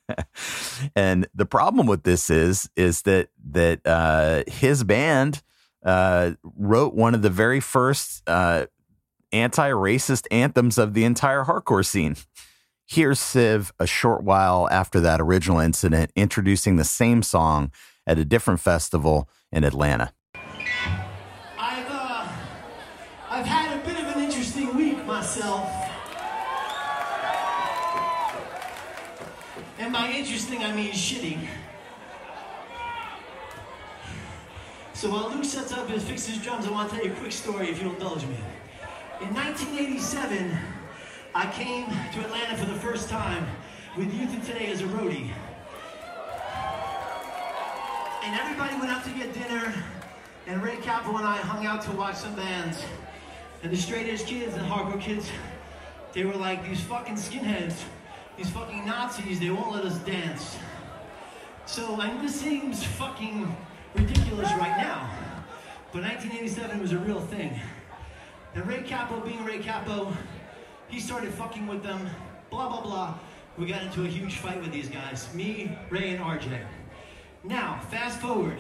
and 0.95 1.27
the 1.33 1.45
problem 1.45 1.87
with 1.87 2.03
this 2.03 2.29
is, 2.29 2.69
is 2.75 3.01
that 3.03 3.29
that 3.51 3.79
uh, 3.85 4.43
his 4.47 4.83
band 4.83 5.41
uh, 5.83 6.31
wrote 6.43 6.93
one 6.93 7.15
of 7.15 7.23
the 7.23 7.29
very 7.29 7.59
first 7.59 8.21
uh, 8.27 8.67
anti-racist 9.31 10.27
anthems 10.29 10.77
of 10.77 10.93
the 10.93 11.03
entire 11.03 11.43
hardcore 11.43 11.85
scene. 11.85 12.15
Here's 12.85 13.19
Civ 13.19 13.73
a 13.79 13.87
short 13.87 14.23
while 14.23 14.67
after 14.69 14.99
that 14.99 15.21
original 15.21 15.59
incident, 15.59 16.11
introducing 16.15 16.75
the 16.75 16.83
same 16.83 17.23
song 17.23 17.71
at 18.07 18.17
a 18.17 18.25
different 18.25 18.59
festival 18.59 19.29
in 19.51 19.63
Atlanta. 19.63 20.13
I've, 21.57 21.87
uh, 21.89 22.27
I've 23.29 23.45
had 23.45 23.79
a 23.79 23.85
bit 23.85 23.99
of 23.99 24.15
an 24.15 24.23
interesting 24.23 24.75
week 24.75 25.05
myself. 25.05 25.69
And 29.79 29.93
by 29.93 30.11
interesting, 30.11 30.63
I 30.63 30.73
mean 30.73 30.91
shitting. 30.91 31.47
So 34.93 35.09
while 35.09 35.31
Luke 35.31 35.45
sets 35.45 35.73
up 35.73 35.89
and 35.89 36.01
fixes 36.01 36.37
drums, 36.37 36.67
I 36.67 36.71
want 36.71 36.89
to 36.89 36.95
tell 36.95 37.05
you 37.05 37.11
a 37.11 37.15
quick 37.15 37.31
story 37.31 37.69
if 37.69 37.81
you'll 37.81 37.93
indulge 37.93 38.23
me. 38.23 38.37
In 39.19 39.33
1987, 39.33 40.57
I 41.33 41.49
came 41.51 41.87
to 41.87 42.19
Atlanta 42.19 42.57
for 42.57 42.65
the 42.65 42.79
first 42.79 43.09
time 43.09 43.47
with 43.97 44.13
Youth 44.13 44.37
of 44.37 44.45
Today 44.45 44.67
as 44.67 44.81
a 44.81 44.85
roadie 44.85 45.31
and 48.23 48.39
everybody 48.39 48.75
went 48.75 48.91
out 48.91 49.03
to 49.03 49.09
get 49.11 49.33
dinner, 49.33 49.73
and 50.47 50.61
Ray 50.63 50.77
Cappo 50.77 51.15
and 51.17 51.25
I 51.25 51.37
hung 51.37 51.65
out 51.65 51.81
to 51.83 51.91
watch 51.91 52.17
some 52.17 52.35
bands. 52.35 52.83
And 53.63 53.71
the 53.71 53.77
straight 53.77 54.07
edge 54.07 54.25
kids 54.25 54.55
and 54.55 54.65
hardcore 54.65 54.99
kids, 54.99 55.29
they 56.13 56.23
were 56.23 56.35
like, 56.35 56.67
these 56.67 56.81
fucking 56.81 57.15
skinheads, 57.15 57.83
these 58.37 58.49
fucking 58.49 58.85
Nazis, 58.85 59.39
they 59.39 59.49
won't 59.49 59.71
let 59.71 59.85
us 59.85 59.97
dance. 59.99 60.57
So, 61.65 61.99
I 62.01 62.11
mean, 62.11 62.21
this 62.21 62.39
seems 62.39 62.83
fucking 62.83 63.55
ridiculous 63.95 64.51
right 64.53 64.77
now. 64.77 65.09
But 65.91 66.03
1987 66.03 66.81
was 66.81 66.91
a 66.91 66.97
real 66.97 67.21
thing. 67.21 67.59
And 68.55 68.67
Ray 68.67 68.81
Cappo, 68.81 69.19
being 69.19 69.43
Ray 69.45 69.59
Cappo, 69.59 70.11
he 70.87 70.99
started 70.99 71.33
fucking 71.33 71.67
with 71.67 71.83
them, 71.83 72.09
blah, 72.49 72.67
blah, 72.67 72.81
blah. 72.81 73.19
We 73.57 73.67
got 73.67 73.83
into 73.83 74.03
a 74.03 74.07
huge 74.07 74.37
fight 74.37 74.61
with 74.61 74.71
these 74.71 74.89
guys, 74.89 75.33
me, 75.33 75.77
Ray, 75.89 76.15
and 76.15 76.23
RJ. 76.23 76.61
Now, 77.43 77.79
fast 77.89 78.19
forward. 78.19 78.57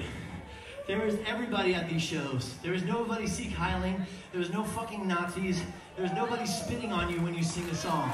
There 0.87 0.99
was 1.05 1.15
everybody 1.27 1.75
at 1.75 1.87
these 1.87 2.01
shows. 2.01 2.55
There 2.63 2.71
was 2.71 2.83
nobody 2.83 3.27
Sieg 3.27 3.51
Heiling. 3.51 4.05
There 4.31 4.39
was 4.39 4.49
no 4.49 4.63
fucking 4.63 5.07
Nazis. 5.07 5.61
There 5.95 6.03
was 6.03 6.13
nobody 6.13 6.47
spitting 6.47 6.91
on 6.91 7.07
you 7.13 7.21
when 7.21 7.35
you 7.35 7.43
sing 7.43 7.69
a 7.69 7.75
song. 7.75 8.09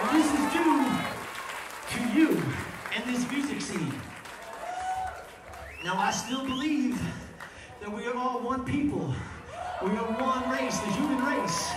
And 0.00 0.16
this 0.16 0.26
is 0.32 0.52
due 0.52 0.86
to 1.90 2.18
you 2.18 2.42
and 2.94 3.04
this 3.12 3.28
music 3.32 3.60
scene. 3.60 3.92
Now, 5.84 5.98
I 5.98 6.12
still 6.12 6.44
believe 6.44 7.02
that 7.80 7.92
we 7.92 8.06
are 8.06 8.16
all 8.16 8.38
one 8.40 8.64
people. 8.64 9.12
We 9.82 9.90
are 9.90 10.12
one 10.22 10.50
race, 10.52 10.78
the 10.78 10.92
human 10.92 11.18
race. 11.24 11.72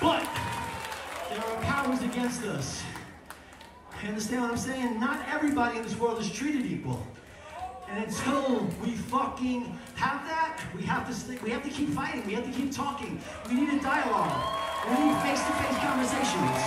But 0.00 0.28
there 1.28 1.40
are 1.40 1.62
powers 1.62 2.02
against 2.02 2.44
us. 2.44 2.84
You 4.02 4.08
understand 4.08 4.42
what 4.42 4.50
I'm 4.50 4.56
saying? 4.56 4.98
Not 4.98 5.20
everybody 5.32 5.76
in 5.78 5.84
this 5.84 5.96
world 5.96 6.20
is 6.20 6.28
treated 6.28 6.66
equal. 6.66 7.06
And 7.88 8.04
until 8.04 8.68
we 8.82 8.92
fucking 8.96 9.78
have 9.94 10.26
that, 10.26 10.60
we 10.74 10.82
have 10.82 11.06
to 11.08 11.44
we 11.44 11.50
have 11.50 11.62
to 11.62 11.70
keep 11.70 11.90
fighting, 11.90 12.26
we 12.26 12.32
have 12.34 12.44
to 12.44 12.50
keep 12.50 12.72
talking. 12.72 13.20
We 13.48 13.54
need 13.54 13.68
a 13.68 13.80
dialogue. 13.80 14.58
We 14.88 15.04
need 15.04 15.16
face-to-face 15.22 15.78
conversations. 15.78 16.58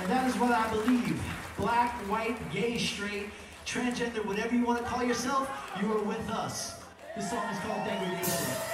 And 0.00 0.10
that 0.10 0.26
is 0.26 0.36
what 0.38 0.52
I 0.52 0.66
believe. 0.70 1.22
Black, 1.58 1.92
white, 2.08 2.38
gay, 2.50 2.78
straight, 2.78 3.26
transgender, 3.66 4.24
whatever 4.24 4.54
you 4.54 4.64
want 4.64 4.78
to 4.78 4.84
call 4.84 5.04
yourself, 5.04 5.50
you 5.78 5.92
are 5.92 6.02
with 6.02 6.30
us. 6.30 6.80
This 7.14 7.28
song 7.28 7.44
is 7.52 7.58
called 7.58 7.84
Degradation. 7.84 8.71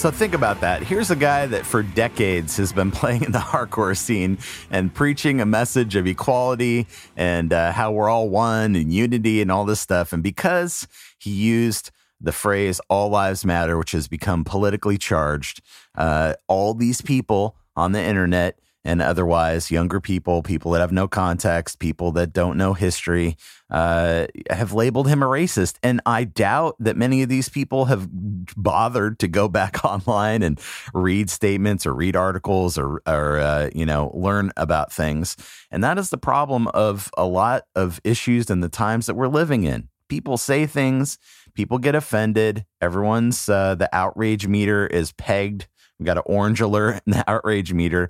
So 0.00 0.10
think 0.10 0.32
about 0.32 0.62
that. 0.62 0.82
Here's 0.82 1.10
a 1.10 1.14
guy 1.14 1.44
that 1.44 1.66
for 1.66 1.82
decades 1.82 2.56
has 2.56 2.72
been 2.72 2.90
playing 3.00 3.22
in 3.24 3.32
the 3.32 3.38
hardcore 3.38 3.94
scene 3.94 4.38
and 4.70 4.94
preaching 4.94 5.42
a 5.42 5.44
message 5.44 5.94
of 5.94 6.06
equality 6.06 6.86
and 7.18 7.52
uh, 7.52 7.72
how 7.72 7.92
we're 7.92 8.08
all 8.08 8.30
one 8.30 8.76
and 8.76 8.90
unity 8.90 9.42
and 9.42 9.52
all 9.52 9.66
this 9.66 9.78
stuff. 9.78 10.14
And 10.14 10.22
because 10.22 10.88
he 11.18 11.30
used 11.30 11.90
the 12.18 12.32
phrase 12.32 12.80
all 12.88 13.10
lives 13.10 13.44
matter, 13.44 13.76
which 13.76 13.92
has 13.92 14.08
become 14.08 14.42
politically 14.42 14.96
charged, 14.96 15.60
uh, 15.96 16.32
all 16.48 16.72
these 16.72 17.02
people 17.02 17.56
on 17.76 17.92
the 17.92 18.02
internet 18.02 18.58
and 18.84 19.02
otherwise 19.02 19.70
younger 19.70 20.00
people, 20.00 20.42
people 20.42 20.70
that 20.72 20.80
have 20.80 20.92
no 20.92 21.06
context, 21.06 21.78
people 21.78 22.12
that 22.12 22.32
don't 22.32 22.56
know 22.56 22.72
history, 22.72 23.36
uh, 23.68 24.26
have 24.48 24.72
labeled 24.72 25.06
him 25.06 25.22
a 25.22 25.26
racist. 25.26 25.76
And 25.82 26.00
I 26.06 26.24
doubt 26.24 26.76
that 26.80 26.96
many 26.96 27.22
of 27.22 27.28
these 27.28 27.48
people 27.48 27.86
have 27.86 28.08
bothered 28.56 29.18
to 29.18 29.28
go 29.28 29.48
back 29.48 29.84
online 29.84 30.42
and 30.42 30.58
read 30.94 31.28
statements 31.28 31.84
or 31.84 31.94
read 31.94 32.16
articles 32.16 32.78
or, 32.78 33.02
or 33.06 33.38
uh, 33.38 33.70
you 33.74 33.84
know, 33.84 34.10
learn 34.14 34.50
about 34.56 34.92
things. 34.92 35.36
And 35.70 35.84
that 35.84 35.98
is 35.98 36.10
the 36.10 36.18
problem 36.18 36.66
of 36.68 37.10
a 37.16 37.26
lot 37.26 37.64
of 37.74 38.00
issues 38.02 38.50
in 38.50 38.60
the 38.60 38.68
times 38.68 39.06
that 39.06 39.14
we're 39.14 39.28
living 39.28 39.64
in. 39.64 39.88
People 40.08 40.38
say 40.38 40.66
things, 40.66 41.18
people 41.54 41.78
get 41.78 41.94
offended. 41.94 42.64
Everyone's, 42.80 43.48
uh, 43.48 43.74
the 43.76 43.94
outrage 43.94 44.46
meter 44.48 44.86
is 44.86 45.12
pegged. 45.12 45.68
We 46.00 46.06
got 46.06 46.16
an 46.16 46.24
orange 46.26 46.60
alert 46.60 47.02
in 47.06 47.12
the 47.12 47.24
outrage 47.30 47.72
meter 47.72 48.08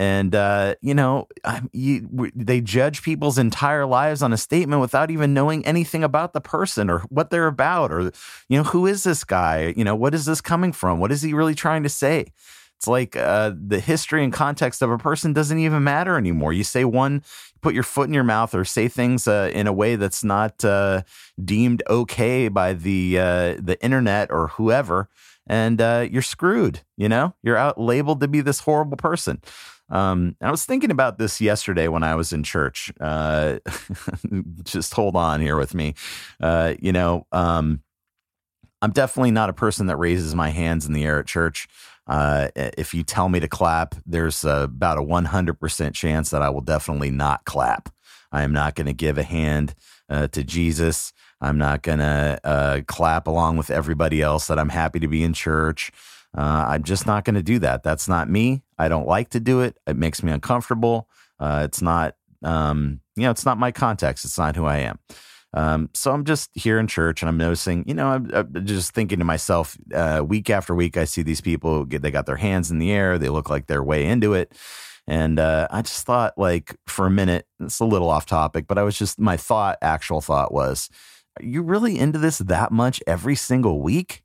and 0.00 0.34
uh, 0.34 0.74
you 0.80 0.94
know 0.94 1.28
you, 1.72 2.08
they 2.34 2.62
judge 2.62 3.02
people's 3.02 3.36
entire 3.36 3.84
lives 3.84 4.22
on 4.22 4.32
a 4.32 4.38
statement 4.38 4.80
without 4.80 5.10
even 5.10 5.34
knowing 5.34 5.64
anything 5.66 6.02
about 6.02 6.32
the 6.32 6.40
person 6.40 6.88
or 6.88 7.00
what 7.10 7.28
they're 7.28 7.46
about 7.46 7.92
or 7.92 8.10
you 8.48 8.56
know 8.56 8.62
who 8.64 8.86
is 8.86 9.04
this 9.04 9.24
guy? 9.24 9.74
You 9.76 9.84
know 9.84 9.94
what 9.94 10.14
is 10.14 10.24
this 10.24 10.40
coming 10.40 10.72
from? 10.72 11.00
What 11.00 11.12
is 11.12 11.20
he 11.20 11.34
really 11.34 11.54
trying 11.54 11.82
to 11.82 11.90
say? 11.90 12.32
It's 12.78 12.86
like 12.86 13.14
uh, 13.14 13.52
the 13.54 13.78
history 13.78 14.24
and 14.24 14.32
context 14.32 14.80
of 14.80 14.90
a 14.90 14.96
person 14.96 15.34
doesn't 15.34 15.58
even 15.58 15.84
matter 15.84 16.16
anymore. 16.16 16.54
You 16.54 16.64
say 16.64 16.86
one 16.86 17.22
put 17.60 17.74
your 17.74 17.82
foot 17.82 18.08
in 18.08 18.14
your 18.14 18.24
mouth 18.24 18.54
or 18.54 18.64
say 18.64 18.88
things 18.88 19.28
uh, 19.28 19.50
in 19.52 19.66
a 19.66 19.72
way 19.72 19.96
that's 19.96 20.24
not 20.24 20.64
uh, 20.64 21.02
deemed 21.44 21.82
okay 21.90 22.48
by 22.48 22.72
the 22.72 23.18
uh, 23.18 23.56
the 23.60 23.76
internet 23.82 24.30
or 24.30 24.48
whoever 24.48 25.10
and 25.46 25.78
uh, 25.82 26.08
you're 26.10 26.22
screwed 26.22 26.80
you 26.96 27.08
know? 27.08 27.34
You're 27.42 27.56
out 27.58 27.78
labeled 27.78 28.20
to 28.20 28.28
be 28.28 28.40
this 28.40 28.60
horrible 28.60 28.96
person 28.96 29.42
um, 29.90 30.36
I 30.40 30.50
was 30.50 30.64
thinking 30.64 30.90
about 30.90 31.18
this 31.18 31.40
yesterday 31.40 31.88
when 31.88 32.02
I 32.02 32.14
was 32.14 32.32
in 32.32 32.42
church. 32.42 32.92
Uh, 33.00 33.58
just 34.62 34.94
hold 34.94 35.16
on 35.16 35.40
here 35.40 35.56
with 35.56 35.74
me. 35.74 35.94
Uh, 36.40 36.74
you 36.80 36.92
know, 36.92 37.26
um, 37.32 37.82
I'm 38.82 38.92
definitely 38.92 39.32
not 39.32 39.50
a 39.50 39.54
person 39.54 39.86
that 39.86 39.96
raises 39.96 40.34
my 40.34 40.50
hands 40.50 40.86
in 40.86 40.92
the 40.92 41.04
air 41.04 41.18
at 41.18 41.26
church. 41.26 41.68
Uh, 42.06 42.48
if 42.56 42.94
you 42.94 43.02
tell 43.02 43.28
me 43.28 43.40
to 43.40 43.48
clap, 43.48 43.94
there's 44.06 44.44
about 44.44 44.98
a 44.98 45.02
100% 45.02 45.94
chance 45.94 46.30
that 46.30 46.42
I 46.42 46.48
will 46.48 46.60
definitely 46.60 47.10
not 47.10 47.44
clap. 47.44 47.92
I 48.32 48.42
am 48.42 48.52
not 48.52 48.74
going 48.74 48.86
to 48.86 48.92
give 48.92 49.18
a 49.18 49.22
hand 49.22 49.74
uh, 50.08 50.28
to 50.28 50.42
Jesus. 50.42 51.12
I'm 51.40 51.58
not 51.58 51.82
going 51.82 51.98
to 51.98 52.40
uh, 52.44 52.80
clap 52.86 53.26
along 53.26 53.56
with 53.56 53.70
everybody 53.70 54.22
else 54.22 54.46
that 54.46 54.58
I'm 54.58 54.68
happy 54.68 54.98
to 55.00 55.08
be 55.08 55.22
in 55.22 55.32
church. 55.32 55.90
Uh, 56.36 56.64
I'm 56.68 56.82
just 56.82 57.06
not 57.06 57.24
going 57.24 57.34
to 57.34 57.42
do 57.42 57.58
that. 57.60 57.82
That's 57.82 58.08
not 58.08 58.28
me. 58.28 58.62
I 58.80 58.88
don't 58.88 59.06
like 59.06 59.30
to 59.30 59.40
do 59.40 59.60
it. 59.60 59.76
It 59.86 59.96
makes 59.96 60.22
me 60.22 60.32
uncomfortable. 60.32 61.08
Uh, 61.38 61.62
it's 61.64 61.82
not, 61.82 62.16
um, 62.42 63.00
you 63.16 63.24
know, 63.24 63.30
it's 63.30 63.44
not 63.44 63.58
my 63.58 63.72
context. 63.72 64.24
It's 64.24 64.38
not 64.38 64.56
who 64.56 64.64
I 64.64 64.78
am. 64.78 64.98
Um, 65.52 65.90
so 65.94 66.12
I'm 66.12 66.24
just 66.24 66.50
here 66.54 66.78
in 66.78 66.86
church 66.86 67.22
and 67.22 67.28
I'm 67.28 67.36
noticing, 67.36 67.84
you 67.86 67.94
know, 67.94 68.08
I'm, 68.08 68.30
I'm 68.32 68.66
just 68.66 68.94
thinking 68.94 69.18
to 69.18 69.24
myself, 69.24 69.76
uh, 69.92 70.22
week 70.26 70.48
after 70.48 70.74
week, 70.74 70.96
I 70.96 71.04
see 71.04 71.22
these 71.22 71.40
people 71.40 71.84
get, 71.84 72.02
they 72.02 72.10
got 72.10 72.26
their 72.26 72.36
hands 72.36 72.70
in 72.70 72.78
the 72.78 72.92
air. 72.92 73.18
They 73.18 73.28
look 73.28 73.50
like 73.50 73.66
they're 73.66 73.82
way 73.82 74.06
into 74.06 74.32
it. 74.32 74.56
And 75.06 75.40
uh, 75.40 75.66
I 75.70 75.82
just 75.82 76.06
thought, 76.06 76.38
like, 76.38 76.76
for 76.86 77.06
a 77.06 77.10
minute, 77.10 77.46
it's 77.58 77.80
a 77.80 77.84
little 77.84 78.08
off 78.08 78.26
topic, 78.26 78.66
but 78.68 78.78
I 78.78 78.84
was 78.84 78.96
just, 78.96 79.18
my 79.18 79.36
thought, 79.36 79.76
actual 79.82 80.20
thought 80.20 80.52
was, 80.52 80.88
are 81.38 81.44
you 81.44 81.62
really 81.62 81.98
into 81.98 82.18
this 82.18 82.38
that 82.38 82.70
much 82.70 83.02
every 83.06 83.34
single 83.34 83.80
week? 83.80 84.22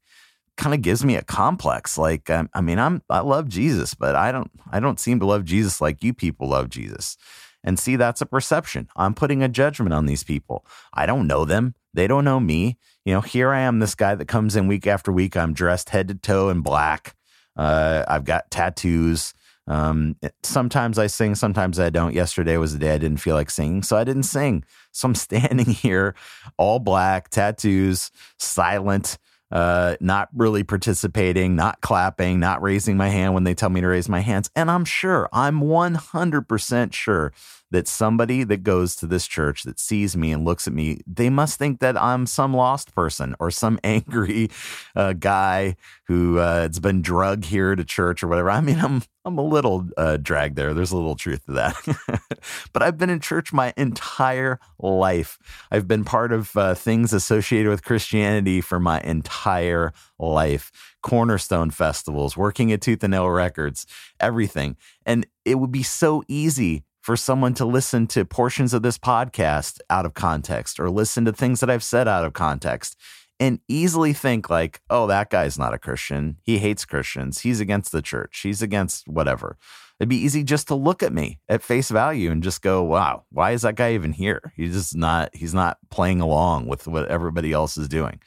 Kind 0.58 0.74
of 0.74 0.82
gives 0.82 1.04
me 1.04 1.16
a 1.16 1.22
complex. 1.22 1.98
Like, 1.98 2.30
um, 2.30 2.50
I 2.54 2.62
mean, 2.62 2.80
I'm 2.80 3.02
I 3.10 3.20
love 3.20 3.50
Jesus, 3.50 3.94
but 3.94 4.16
I 4.16 4.32
don't 4.32 4.52
I 4.72 4.80
don't 4.80 5.00
seem 5.00 5.20
to 5.20 5.26
love 5.26 5.46
Jesus 5.46 5.82
like 5.82 6.04
you 6.04 6.14
people 6.14 6.50
love 6.50 6.70
Jesus. 6.70 7.18
And 7.64 7.80
see, 7.80 7.96
that's 7.96 8.22
a 8.22 8.28
perception. 8.28 8.88
I'm 8.96 9.16
putting 9.16 9.42
a 9.42 9.50
judgment 9.50 9.94
on 9.94 10.06
these 10.06 10.24
people. 10.24 10.66
I 10.94 11.08
don't 11.08 11.26
know 11.26 11.46
them. 11.46 11.74
They 11.94 12.08
don't 12.08 12.24
know 12.24 12.40
me. 12.40 12.78
You 13.06 13.14
know, 13.14 13.22
here 13.22 13.52
I 13.52 13.62
am, 13.62 13.80
this 13.80 13.96
guy 13.96 14.14
that 14.14 14.28
comes 14.28 14.56
in 14.56 14.68
week 14.68 14.86
after 14.86 15.12
week. 15.12 15.36
I'm 15.36 15.54
dressed 15.54 15.90
head 15.90 16.08
to 16.10 16.16
toe 16.16 16.50
in 16.50 16.62
black. 16.62 17.16
Uh, 17.56 18.04
I've 18.08 18.24
got 18.24 18.52
tattoos. 18.52 19.34
Um, 19.68 20.16
sometimes 20.44 21.00
I 21.00 21.08
sing, 21.08 21.34
sometimes 21.34 21.80
I 21.80 21.90
don't. 21.90 22.14
Yesterday 22.14 22.58
was 22.58 22.74
the 22.74 22.80
day 22.80 22.94
I 22.94 23.00
didn't 23.00 23.18
feel 23.18 23.34
like 23.34 23.50
singing, 23.50 23.82
so 23.82 23.98
I 23.98 24.04
didn't 24.04 24.24
sing. 24.24 24.64
So 24.92 25.08
I'm 25.08 25.16
standing 25.16 25.66
here, 25.74 26.14
all 26.58 26.80
black, 26.80 27.30
tattoos, 27.30 28.12
silent, 28.38 29.18
uh, 29.56 29.96
not 30.02 30.28
really 30.36 30.64
participating, 30.64 31.56
not 31.56 31.80
clapping, 31.80 32.42
not 32.42 32.62
raising 32.62 32.98
my 32.98 33.08
hand 33.08 33.34
when 33.34 33.46
they 33.46 33.54
tell 33.54 33.70
me 33.70 33.80
to 33.80 33.88
raise 33.88 34.10
my 34.10 34.20
hands. 34.20 34.50
And 34.54 34.70
I'm 34.70 34.84
sure, 34.84 35.30
I'm 35.32 35.62
100% 35.62 36.92
sure 36.92 37.32
that 37.75 37.89
somebody 37.89 38.46
that 38.46 38.63
goes 38.63 38.96
to 38.96 39.05
this 39.05 39.27
church 39.27 39.63
that 39.63 39.77
sees 39.82 40.15
me 40.15 40.32
and 40.32 40.46
looks 40.46 40.65
at 40.65 40.72
me, 40.72 41.01
they 41.05 41.29
must 41.29 41.60
think 41.60 41.82
that 41.82 42.01
I'm 42.01 42.25
some 42.25 42.53
lost 42.53 42.96
person 42.96 43.36
or 43.38 43.51
some 43.51 43.77
angry 43.84 44.50
uh, 44.96 45.12
guy 45.12 45.75
who 46.08 46.39
uh, 46.39 46.62
has 46.62 46.79
been 46.79 47.01
drugged 47.01 47.46
here 47.46 47.75
to 47.75 47.84
church 47.84 48.24
or 48.24 48.29
whatever. 48.29 48.50
I 48.50 48.62
mean, 48.62 48.79
I'm 48.79 49.03
I'm 49.25 49.38
a 49.38 49.44
little 49.44 49.89
uh, 49.98 50.17
dragged 50.17 50.55
there. 50.55 50.74
There's 50.74 50.94
a 50.94 50.96
little 50.96 51.15
truth 51.15 51.46
to 51.48 51.51
that, 51.53 52.22
but 52.74 52.82
I've 52.82 52.98
been 52.98 53.10
in 53.10 53.20
church 53.20 53.51
my 53.51 53.74
entire 53.75 54.60
life. 54.79 55.38
I've 55.70 55.88
been 55.88 56.05
part 56.05 56.32
of 56.32 56.55
uh, 56.55 56.75
things 56.75 57.12
associated 57.12 57.70
with 57.70 57.84
Christianity 57.84 58.62
for 58.62 58.79
my 58.79 59.01
entire 59.01 59.91
life. 60.17 60.72
Cornerstone 61.01 61.72
festivals, 61.72 62.38
working 62.38 62.72
at 62.72 62.82
Tooth 62.82 63.03
and 63.03 63.12
Nail 63.12 63.29
Records, 63.29 63.86
everything, 64.20 64.77
and 65.05 65.25
it 65.44 65.55
would 65.55 65.72
be 65.72 65.84
so 65.84 66.24
easy 66.29 66.86
for 67.06 67.16
someone 67.16 67.54
to 67.54 67.66
listen 67.66 68.08
to 68.08 68.26
portions 68.26 68.74
of 68.74 68.82
this 68.82 68.98
podcast 68.98 69.80
out 69.92 70.08
of 70.08 70.16
context 70.16 70.80
or 70.80 70.90
listen 70.90 71.24
to 71.24 71.32
things 71.32 71.60
that 71.60 71.70
I've 71.70 71.84
said 71.84 72.08
out 72.08 72.26
of 72.26 72.34
context 72.34 73.00
and 73.40 73.60
easily 73.68 74.12
think 74.12 74.50
like, 74.50 74.82
oh, 74.90 75.06
that 75.06 75.30
guy's 75.30 75.60
not 75.60 75.72
a 75.72 75.78
Christian. 75.78 76.38
He 76.42 76.58
hates 76.58 76.84
Christians. 76.84 77.42
He's 77.42 77.60
against 77.60 77.92
the 77.92 78.02
church. 78.02 78.40
He's 78.42 78.64
against 78.64 79.08
whatever. 79.08 79.60
It'd 80.00 80.10
be 80.10 80.16
easy 80.18 80.44
just 80.44 80.68
to 80.70 80.74
look 80.74 81.04
at 81.04 81.14
me 81.14 81.38
at 81.48 81.62
face 81.62 81.92
value 81.92 82.32
and 82.32 82.42
just 82.42 82.64
go, 82.64 82.82
wow, 82.82 83.26
why 83.30 83.52
is 83.52 83.62
that 83.62 83.76
guy 83.76 83.94
even 83.94 84.14
here? 84.14 84.52
He's 84.56 84.74
just 84.74 84.98
not, 84.98 85.30
he's 85.36 85.54
not 85.54 85.78
playing 85.92 86.22
along 86.22 86.66
with 86.66 86.88
what 86.88 87.08
everybody 87.08 87.54
else 87.54 87.78
is 87.78 87.88
doing. 87.88 88.20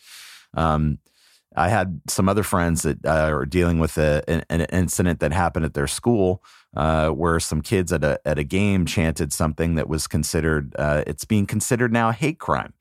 Um, 0.54 1.00
I 1.56 1.68
had 1.68 2.00
some 2.08 2.28
other 2.28 2.42
friends 2.42 2.82
that 2.82 3.04
uh, 3.04 3.30
are 3.30 3.46
dealing 3.46 3.78
with 3.78 3.98
a, 3.98 4.22
an, 4.28 4.44
an, 4.50 4.60
incident 4.62 5.20
that 5.20 5.32
happened 5.32 5.64
at 5.64 5.74
their 5.74 5.86
school 5.86 6.42
uh, 6.76 7.08
where 7.08 7.40
some 7.40 7.62
kids 7.62 7.92
at 7.92 8.04
a 8.04 8.20
at 8.24 8.38
a 8.38 8.44
game 8.44 8.84
chanted 8.86 9.32
something 9.32 9.74
that 9.76 9.88
was 9.88 10.06
considered 10.06 10.74
uh, 10.78 11.02
it's 11.06 11.24
being 11.24 11.46
considered 11.46 11.92
now 11.92 12.10
a 12.10 12.12
hate 12.12 12.38
crime 12.38 12.74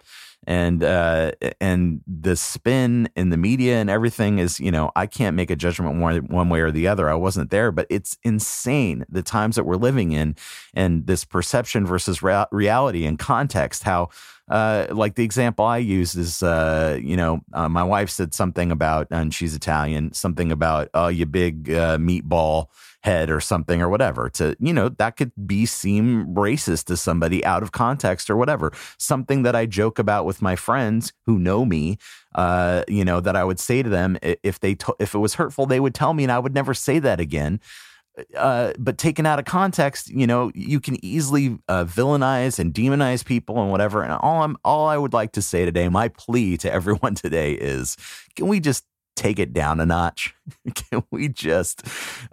and 0.47 0.81
uh, 0.81 1.31
and 1.59 2.01
the 2.07 2.35
spin 2.37 3.09
in 3.17 3.29
the 3.29 3.37
media 3.37 3.75
and 3.77 3.89
everything 3.89 4.39
is 4.39 4.59
you 4.61 4.71
know 4.71 4.91
I 4.95 5.05
can't 5.05 5.35
make 5.35 5.51
a 5.51 5.55
judgment 5.57 5.99
one 5.99 6.27
one 6.27 6.49
way 6.49 6.61
or 6.61 6.71
the 6.71 6.87
other. 6.87 7.09
I 7.09 7.15
wasn't 7.15 7.49
there, 7.49 7.69
but 7.71 7.85
it's 7.89 8.17
insane 8.23 9.05
the 9.09 9.21
times 9.21 9.57
that 9.57 9.65
we're 9.65 9.75
living 9.75 10.13
in 10.13 10.37
and 10.73 11.05
this 11.05 11.25
perception 11.25 11.85
versus 11.85 12.23
rea- 12.23 12.45
reality 12.51 13.05
and 13.05 13.19
context. 13.19 13.83
How 13.83 14.09
uh, 14.49 14.87
like 14.91 15.15
the 15.15 15.23
example 15.23 15.65
I 15.65 15.77
use 15.77 16.15
is, 16.15 16.41
uh, 16.41 16.97
you 17.01 17.17
know, 17.17 17.41
uh, 17.53 17.67
my 17.67 17.83
wife 17.83 18.09
said 18.09 18.33
something 18.33 18.71
about, 18.71 19.07
and 19.11 19.33
she's 19.33 19.53
Italian, 19.53 20.13
something 20.13 20.51
about, 20.51 20.89
oh, 20.93 21.07
you 21.07 21.25
big 21.25 21.69
uh, 21.69 21.97
meatball 21.97 22.67
head 23.01 23.29
or 23.29 23.41
something 23.41 23.81
or 23.81 23.89
whatever. 23.89 24.29
To, 24.29 24.55
you 24.59 24.73
know, 24.73 24.89
that 24.89 25.17
could 25.17 25.31
be 25.45 25.65
seem 25.65 26.33
racist 26.33 26.85
to 26.85 26.97
somebody 26.97 27.43
out 27.43 27.61
of 27.61 27.71
context 27.73 28.29
or 28.29 28.37
whatever. 28.37 28.71
Something 28.97 29.43
that 29.43 29.55
I 29.55 29.65
joke 29.65 29.99
about 29.99 30.25
with 30.25 30.41
my 30.41 30.55
friends 30.55 31.11
who 31.25 31.37
know 31.37 31.65
me, 31.65 31.97
uh, 32.35 32.83
you 32.87 33.03
know, 33.03 33.19
that 33.19 33.35
I 33.35 33.43
would 33.43 33.59
say 33.59 33.83
to 33.83 33.89
them 33.89 34.17
if 34.21 34.59
they, 34.59 34.77
if 34.99 35.13
it 35.13 35.19
was 35.19 35.35
hurtful, 35.35 35.65
they 35.65 35.79
would 35.79 35.93
tell 35.93 36.13
me 36.13 36.23
and 36.23 36.31
I 36.31 36.39
would 36.39 36.53
never 36.53 36.73
say 36.73 36.99
that 36.99 37.19
again 37.19 37.59
uh, 38.35 38.73
but 38.79 38.97
taken 38.97 39.25
out 39.25 39.39
of 39.39 39.45
context, 39.45 40.09
you 40.09 40.27
know, 40.27 40.51
you 40.55 40.79
can 40.79 41.03
easily 41.05 41.57
uh, 41.67 41.85
villainize 41.85 42.59
and 42.59 42.73
demonize 42.73 43.23
people 43.23 43.61
and 43.61 43.71
whatever. 43.71 44.01
And 44.03 44.11
all 44.13 44.43
I'm, 44.43 44.57
all 44.65 44.87
I 44.87 44.97
would 44.97 45.13
like 45.13 45.33
to 45.33 45.41
say 45.41 45.65
today, 45.65 45.89
my 45.89 46.09
plea 46.09 46.57
to 46.59 46.71
everyone 46.71 47.15
today 47.15 47.53
is, 47.53 47.97
can 48.35 48.47
we 48.47 48.59
just 48.59 48.85
take 49.15 49.39
it 49.39 49.53
down 49.53 49.79
a 49.79 49.85
notch? 49.85 50.33
can 50.75 51.03
we 51.11 51.27
just 51.27 51.83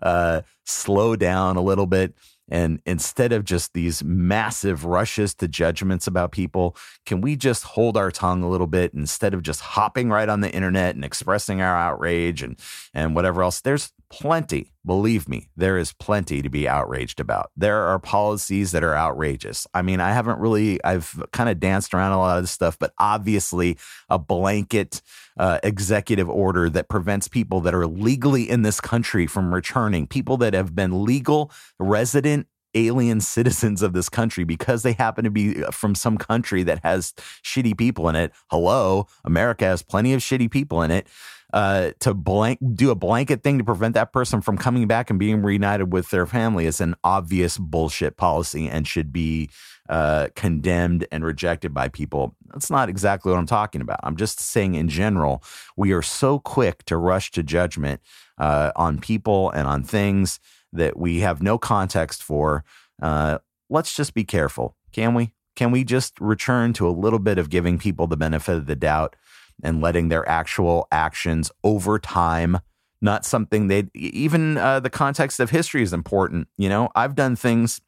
uh, 0.02 0.42
slow 0.64 1.16
down 1.16 1.56
a 1.56 1.62
little 1.62 1.86
bit? 1.86 2.14
And 2.48 2.80
instead 2.84 3.32
of 3.32 3.44
just 3.44 3.72
these 3.72 4.04
massive 4.04 4.84
rushes 4.84 5.34
to 5.36 5.48
judgments 5.48 6.06
about 6.06 6.30
people, 6.30 6.76
can 7.06 7.22
we 7.22 7.36
just 7.36 7.64
hold 7.64 7.96
our 7.96 8.10
tongue 8.10 8.42
a 8.42 8.50
little 8.50 8.66
bit 8.66 8.92
instead 8.92 9.32
of 9.32 9.42
just 9.42 9.60
hopping 9.60 10.10
right 10.10 10.28
on 10.28 10.42
the 10.42 10.52
internet 10.52 10.94
and 10.94 11.06
expressing 11.06 11.62
our 11.62 11.74
outrage 11.74 12.42
and, 12.42 12.58
and 12.92 13.14
whatever 13.14 13.42
else? 13.42 13.62
There's 13.62 13.93
plenty, 14.14 14.70
believe 14.86 15.28
me, 15.28 15.48
there 15.56 15.76
is 15.76 15.92
plenty 15.92 16.40
to 16.40 16.48
be 16.48 16.68
outraged 16.68 17.18
about. 17.18 17.50
There 17.56 17.82
are 17.84 17.98
policies 17.98 18.70
that 18.70 18.84
are 18.84 18.94
outrageous. 18.94 19.66
I 19.74 19.82
mean, 19.82 20.00
I 20.00 20.12
haven't 20.12 20.38
really, 20.38 20.82
I've 20.84 21.20
kind 21.32 21.48
of 21.48 21.58
danced 21.58 21.92
around 21.94 22.12
a 22.12 22.18
lot 22.18 22.36
of 22.36 22.44
this 22.44 22.52
stuff, 22.52 22.78
but 22.78 22.92
obviously 22.98 23.76
a 24.08 24.18
blanket 24.18 25.02
uh, 25.36 25.58
executive 25.64 26.30
order 26.30 26.70
that 26.70 26.88
prevents 26.88 27.26
people 27.26 27.60
that 27.62 27.74
are 27.74 27.88
legally 27.88 28.48
in 28.48 28.62
this 28.62 28.80
country 28.80 29.26
from 29.26 29.52
returning, 29.52 30.06
people 30.06 30.36
that 30.36 30.54
have 30.54 30.76
been 30.76 31.04
legal 31.04 31.50
resident 31.80 32.46
alien 32.74 33.20
citizens 33.20 33.82
of 33.82 33.94
this 33.94 34.08
country 34.08 34.44
because 34.44 34.82
they 34.82 34.92
happen 34.92 35.24
to 35.24 35.30
be 35.30 35.64
uh, 35.64 35.70
from 35.70 35.94
some 35.94 36.18
country 36.18 36.62
that 36.62 36.80
has 36.84 37.12
shitty 37.42 37.76
people 37.76 38.08
in 38.08 38.16
it. 38.16 38.32
Hello, 38.50 39.06
America 39.24 39.64
has 39.64 39.82
plenty 39.82 40.12
of 40.12 40.20
shitty 40.20 40.50
people 40.50 40.82
in 40.82 40.90
it 40.90 41.08
uh, 41.54 41.92
to 42.00 42.12
blank 42.12 42.58
do 42.74 42.90
a 42.90 42.96
blanket 42.96 43.44
thing 43.44 43.58
to 43.58 43.64
prevent 43.64 43.94
that 43.94 44.12
person 44.12 44.40
from 44.40 44.58
coming 44.58 44.88
back 44.88 45.08
and 45.08 45.20
being 45.20 45.40
reunited 45.40 45.92
with 45.92 46.10
their 46.10 46.26
family 46.26 46.66
is 46.66 46.80
an 46.80 46.96
obvious 47.04 47.58
bullshit 47.58 48.16
policy 48.16 48.68
and 48.68 48.88
should 48.88 49.12
be 49.12 49.48
uh, 49.88 50.26
condemned 50.34 51.06
and 51.12 51.24
rejected 51.24 51.72
by 51.72 51.88
people. 51.88 52.34
That's 52.52 52.70
not 52.70 52.88
exactly 52.88 53.30
what 53.30 53.38
I'm 53.38 53.46
talking 53.46 53.80
about. 53.80 54.00
I'm 54.02 54.16
just 54.16 54.40
saying 54.40 54.74
in 54.74 54.88
general, 54.88 55.44
we 55.76 55.92
are 55.92 56.02
so 56.02 56.40
quick 56.40 56.84
to 56.86 56.96
rush 56.96 57.30
to 57.32 57.44
judgment 57.44 58.00
uh, 58.36 58.72
on 58.74 58.98
people 58.98 59.50
and 59.50 59.68
on 59.68 59.84
things 59.84 60.40
that 60.72 60.98
we 60.98 61.20
have 61.20 61.40
no 61.40 61.56
context 61.56 62.20
for. 62.20 62.64
Uh, 63.00 63.38
let's 63.70 63.94
just 63.94 64.12
be 64.12 64.24
careful, 64.24 64.74
can 64.90 65.14
we? 65.14 65.32
Can 65.54 65.70
we 65.70 65.84
just 65.84 66.20
return 66.20 66.72
to 66.72 66.88
a 66.88 66.90
little 66.90 67.20
bit 67.20 67.38
of 67.38 67.48
giving 67.48 67.78
people 67.78 68.08
the 68.08 68.16
benefit 68.16 68.56
of 68.56 68.66
the 68.66 68.74
doubt? 68.74 69.14
And 69.62 69.80
letting 69.80 70.08
their 70.08 70.28
actual 70.28 70.86
actions 70.90 71.50
over 71.62 71.98
time 71.98 72.58
not 73.00 73.24
something 73.24 73.68
they 73.68 73.84
even 73.94 74.56
uh, 74.56 74.80
the 74.80 74.90
context 74.90 75.40
of 75.40 75.50
history 75.50 75.82
is 75.82 75.92
important 75.92 76.48
you 76.56 76.68
know? 76.68 76.90
I've 76.94 77.14
done 77.14 77.36
things 77.36 77.80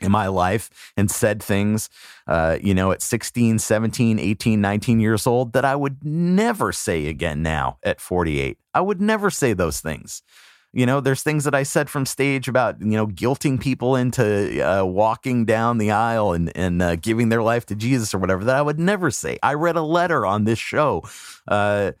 in 0.00 0.10
my 0.10 0.28
life 0.28 0.92
and 0.96 1.10
said 1.10 1.42
things 1.42 1.88
uh, 2.26 2.58
you 2.60 2.74
know 2.74 2.90
at 2.90 3.02
16 3.02 3.58
17 3.58 4.18
18 4.18 4.60
19 4.60 5.00
years 5.00 5.26
old 5.26 5.52
that 5.52 5.64
i 5.64 5.76
would 5.76 6.04
never 6.04 6.72
say 6.72 7.06
again 7.06 7.42
now 7.42 7.78
at 7.82 8.00
48 8.00 8.58
i 8.74 8.80
would 8.80 9.00
never 9.00 9.30
say 9.30 9.52
those 9.52 9.80
things 9.80 10.22
you 10.72 10.86
know, 10.86 11.00
there's 11.00 11.22
things 11.22 11.44
that 11.44 11.54
I 11.54 11.64
said 11.64 11.90
from 11.90 12.06
stage 12.06 12.46
about, 12.46 12.80
you 12.80 12.96
know, 12.96 13.06
guilting 13.06 13.60
people 13.60 13.96
into 13.96 14.64
uh, 14.64 14.84
walking 14.84 15.44
down 15.44 15.78
the 15.78 15.90
aisle 15.90 16.32
and, 16.32 16.56
and 16.56 16.80
uh, 16.80 16.96
giving 16.96 17.28
their 17.28 17.42
life 17.42 17.66
to 17.66 17.74
Jesus 17.74 18.14
or 18.14 18.18
whatever 18.18 18.44
that 18.44 18.56
I 18.56 18.62
would 18.62 18.78
never 18.78 19.10
say. 19.10 19.38
I 19.42 19.54
read 19.54 19.76
a 19.76 19.82
letter 19.82 20.24
on 20.24 20.44
this 20.44 20.58
show 20.58 21.02
uh, 21.48 21.92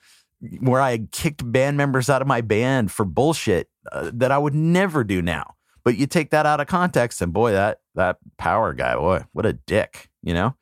where 0.60 0.80
I 0.80 0.98
kicked 1.10 1.50
band 1.50 1.76
members 1.76 2.08
out 2.08 2.22
of 2.22 2.28
my 2.28 2.40
band 2.42 2.92
for 2.92 3.04
bullshit 3.04 3.68
uh, 3.90 4.10
that 4.14 4.30
I 4.30 4.38
would 4.38 4.54
never 4.54 5.02
do 5.02 5.20
now. 5.20 5.54
But 5.82 5.96
you 5.96 6.06
take 6.06 6.30
that 6.30 6.46
out 6.46 6.60
of 6.60 6.66
context, 6.66 7.22
and 7.22 7.32
boy, 7.32 7.52
that 7.52 7.80
that 7.94 8.18
power 8.36 8.74
guy, 8.74 8.94
boy, 8.96 9.24
what 9.32 9.46
a 9.46 9.54
dick, 9.54 10.10
you 10.22 10.34
know. 10.34 10.54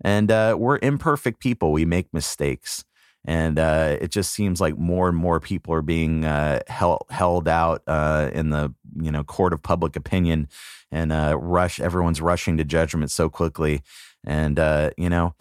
And 0.00 0.30
uh, 0.30 0.56
we're 0.56 0.78
imperfect 0.80 1.40
people; 1.40 1.72
we 1.72 1.84
make 1.84 2.06
mistakes 2.14 2.84
and 3.24 3.58
uh, 3.58 3.96
it 4.00 4.10
just 4.10 4.32
seems 4.32 4.60
like 4.60 4.78
more 4.78 5.08
and 5.08 5.16
more 5.16 5.40
people 5.40 5.74
are 5.74 5.82
being 5.82 6.24
uh, 6.24 6.60
held 6.68 7.02
held 7.10 7.48
out 7.48 7.82
uh, 7.86 8.30
in 8.32 8.50
the 8.50 8.74
you 9.00 9.10
know 9.10 9.24
court 9.24 9.52
of 9.52 9.62
public 9.62 9.96
opinion, 9.96 10.48
and 10.90 11.12
uh, 11.12 11.36
rush 11.38 11.80
everyone's 11.80 12.20
rushing 12.20 12.56
to 12.56 12.64
judgment 12.64 13.10
so 13.10 13.28
quickly, 13.28 13.82
and 14.24 14.58
uh, 14.58 14.90
you 14.96 15.10
know. 15.10 15.34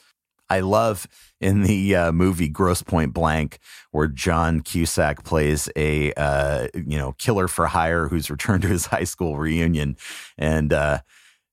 I 0.52 0.62
love 0.62 1.06
in 1.40 1.62
the 1.62 1.96
uh, 1.96 2.12
movie 2.12 2.50
Grosse 2.50 2.82
Pointe 2.82 3.14
Blank 3.14 3.60
where 3.92 4.08
John 4.08 4.62
Cusack 4.62 5.24
plays 5.24 5.70
a 5.78 6.12
you 6.74 6.98
know 6.98 7.12
killer 7.20 7.48
for 7.48 7.68
hire 7.68 8.08
who's 8.08 8.32
returned 8.32 8.64
to 8.64 8.68
his 8.68 8.88
high 8.88 9.04
school 9.04 9.38
reunion, 9.38 9.96
and 10.40 10.74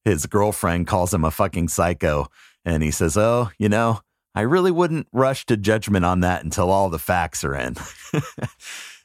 his 0.06 0.24
girlfriend 0.24 0.86
calls 0.86 1.12
him 1.12 1.26
a 1.26 1.30
fucking 1.30 1.68
psycho, 1.68 2.28
and 2.64 2.82
he 2.82 2.90
says, 2.90 3.18
"Oh, 3.18 3.50
you 3.58 3.68
know, 3.68 4.00
I 4.36 4.42
really 4.42 4.70
wouldn't 4.70 5.08
rush 5.14 5.46
to 5.46 5.56
judgment 5.56 6.04
on 6.04 6.20
that 6.20 6.44
until 6.44 6.70
all 6.70 6.90
the 6.90 6.98
facts 6.98 7.42
are 7.42 7.54
in. 7.54 7.74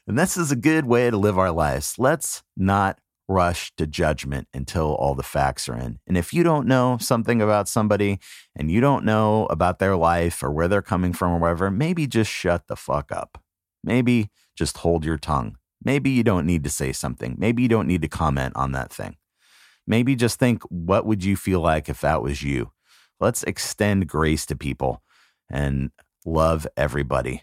and 0.06 0.18
this 0.18 0.36
is 0.36 0.52
a 0.52 0.56
good 0.56 0.84
way 0.84 1.08
to 1.08 1.16
live 1.16 1.38
our 1.38 1.50
lives. 1.50 1.94
Let's 1.98 2.42
not 2.54 2.98
rush 3.28 3.74
to 3.76 3.86
judgment 3.86 4.46
until 4.52 4.94
all 4.94 5.14
the 5.14 5.22
facts 5.22 5.70
are 5.70 5.78
in. 5.78 6.00
And 6.06 6.18
if 6.18 6.34
you 6.34 6.42
don't 6.42 6.66
know 6.66 6.98
something 7.00 7.40
about 7.40 7.66
somebody 7.66 8.18
and 8.54 8.70
you 8.70 8.82
don't 8.82 9.06
know 9.06 9.46
about 9.46 9.78
their 9.78 9.96
life 9.96 10.42
or 10.42 10.50
where 10.50 10.68
they're 10.68 10.82
coming 10.82 11.14
from 11.14 11.32
or 11.32 11.38
whatever, 11.38 11.70
maybe 11.70 12.06
just 12.06 12.30
shut 12.30 12.66
the 12.68 12.76
fuck 12.76 13.10
up. 13.10 13.42
Maybe 13.82 14.28
just 14.54 14.78
hold 14.78 15.02
your 15.02 15.16
tongue. 15.16 15.56
Maybe 15.82 16.10
you 16.10 16.22
don't 16.22 16.44
need 16.44 16.62
to 16.64 16.70
say 16.70 16.92
something. 16.92 17.36
Maybe 17.38 17.62
you 17.62 17.68
don't 17.68 17.88
need 17.88 18.02
to 18.02 18.08
comment 18.08 18.54
on 18.54 18.72
that 18.72 18.92
thing. 18.92 19.16
Maybe 19.86 20.14
just 20.14 20.38
think, 20.38 20.62
what 20.64 21.06
would 21.06 21.24
you 21.24 21.36
feel 21.36 21.60
like 21.60 21.88
if 21.88 22.02
that 22.02 22.22
was 22.22 22.42
you? 22.42 22.72
Let's 23.18 23.42
extend 23.44 24.08
grace 24.08 24.44
to 24.46 24.56
people 24.56 25.02
and 25.52 25.90
love 26.24 26.66
everybody. 26.76 27.42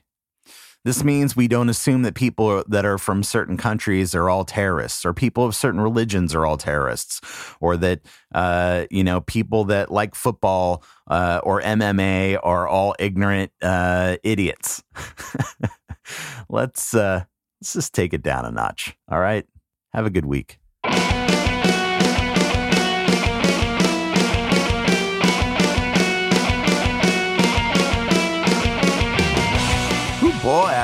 This 0.86 1.04
means 1.04 1.36
we 1.36 1.50
don't 1.50 1.67
assume 1.67 2.04
that 2.04 2.15
people 2.15 2.63
that 2.67 2.86
are 2.86 2.98
from 2.98 3.22
certain 3.22 3.58
countries 3.58 4.15
are 4.15 4.30
all 4.30 4.45
terrorists, 4.45 5.06
or 5.06 5.13
people 5.13 5.43
of 5.43 5.54
certain 5.54 5.82
religions 5.82 6.34
are 6.34 6.45
all 6.45 6.56
terrorists, 6.56 7.19
or 7.60 7.76
that 7.78 8.00
uh, 8.34 8.86
you 8.89 9.04
know 9.04 9.19
people 9.19 9.65
that 9.65 9.91
like 9.91 10.15
football 10.15 10.84
uh, 11.08 11.41
or 11.43 11.62
MMA 11.62 12.39
are 12.41 12.65
all 12.65 12.95
ignorant 12.98 13.52
uh, 13.62 14.15
idiots. 14.24 14.82
let's 16.50 16.93
uh, 16.93 17.26
let's 17.60 17.74
just 17.74 17.93
take 17.93 18.13
it 18.13 18.24
down 18.24 18.45
a 18.45 18.52
notch. 18.52 18.95
All 19.12 19.19
right, 19.19 19.45
have 19.91 20.06
a 20.06 20.10
good 20.10 20.26
week. 20.26 20.60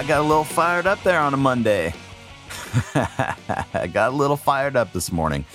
Got 0.05 0.19
a 0.19 0.23
little 0.23 0.43
fired 0.43 0.85
up 0.85 1.01
there 1.03 1.19
on 1.19 1.33
a 1.33 1.37
Monday. 1.37 1.93
I 2.93 3.89
got 3.93 4.13
a 4.13 4.15
little 4.15 4.37
fired 4.37 4.75
up 4.75 4.93
this 4.93 5.11
morning. 5.11 5.45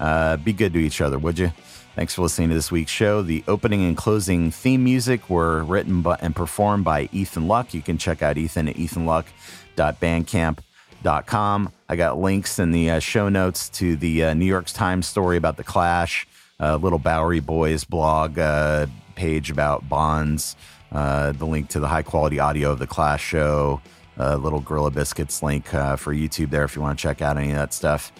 Uh, 0.00 0.36
be 0.36 0.52
good 0.52 0.72
to 0.72 0.80
each 0.80 1.00
other, 1.00 1.16
would 1.18 1.38
you? 1.38 1.52
Thanks 1.94 2.12
for 2.14 2.22
listening 2.22 2.48
to 2.48 2.56
this 2.56 2.72
week's 2.72 2.90
show. 2.90 3.22
The 3.22 3.44
opening 3.46 3.84
and 3.84 3.96
closing 3.96 4.50
theme 4.50 4.82
music 4.82 5.30
were 5.30 5.62
written 5.62 6.02
by, 6.02 6.18
and 6.20 6.34
performed 6.34 6.84
by 6.84 7.08
Ethan 7.12 7.46
Luck. 7.46 7.72
You 7.72 7.82
can 7.82 7.96
check 7.96 8.20
out 8.20 8.36
Ethan 8.36 8.66
at 8.68 8.74
ethanluck.bandcamp.com. 8.74 11.72
I 11.88 11.96
got 11.96 12.18
links 12.18 12.58
in 12.58 12.72
the 12.72 12.90
uh, 12.90 12.98
show 12.98 13.28
notes 13.28 13.68
to 13.70 13.94
the 13.94 14.24
uh, 14.24 14.34
New 14.34 14.46
York 14.46 14.66
Times 14.66 15.06
story 15.06 15.36
about 15.36 15.56
the 15.56 15.62
Clash, 15.62 16.26
uh, 16.58 16.74
Little 16.76 16.98
Bowery 16.98 17.38
Boys 17.38 17.84
blog 17.84 18.40
uh, 18.40 18.88
page 19.14 19.52
about 19.52 19.88
Bonds 19.88 20.56
uh, 20.94 21.32
the 21.32 21.44
link 21.44 21.68
to 21.70 21.80
the 21.80 21.88
high 21.88 22.02
quality 22.02 22.38
audio 22.38 22.70
of 22.70 22.78
the 22.78 22.86
Clash 22.86 23.22
show, 23.22 23.80
a 24.16 24.36
little 24.36 24.60
Gorilla 24.60 24.90
Biscuits 24.90 25.42
link 25.42 25.74
uh, 25.74 25.96
for 25.96 26.14
YouTube 26.14 26.50
there 26.50 26.64
if 26.64 26.76
you 26.76 26.82
want 26.82 26.98
to 26.98 27.02
check 27.02 27.20
out 27.20 27.36
any 27.36 27.50
of 27.50 27.56
that 27.56 27.74
stuff. 27.74 28.12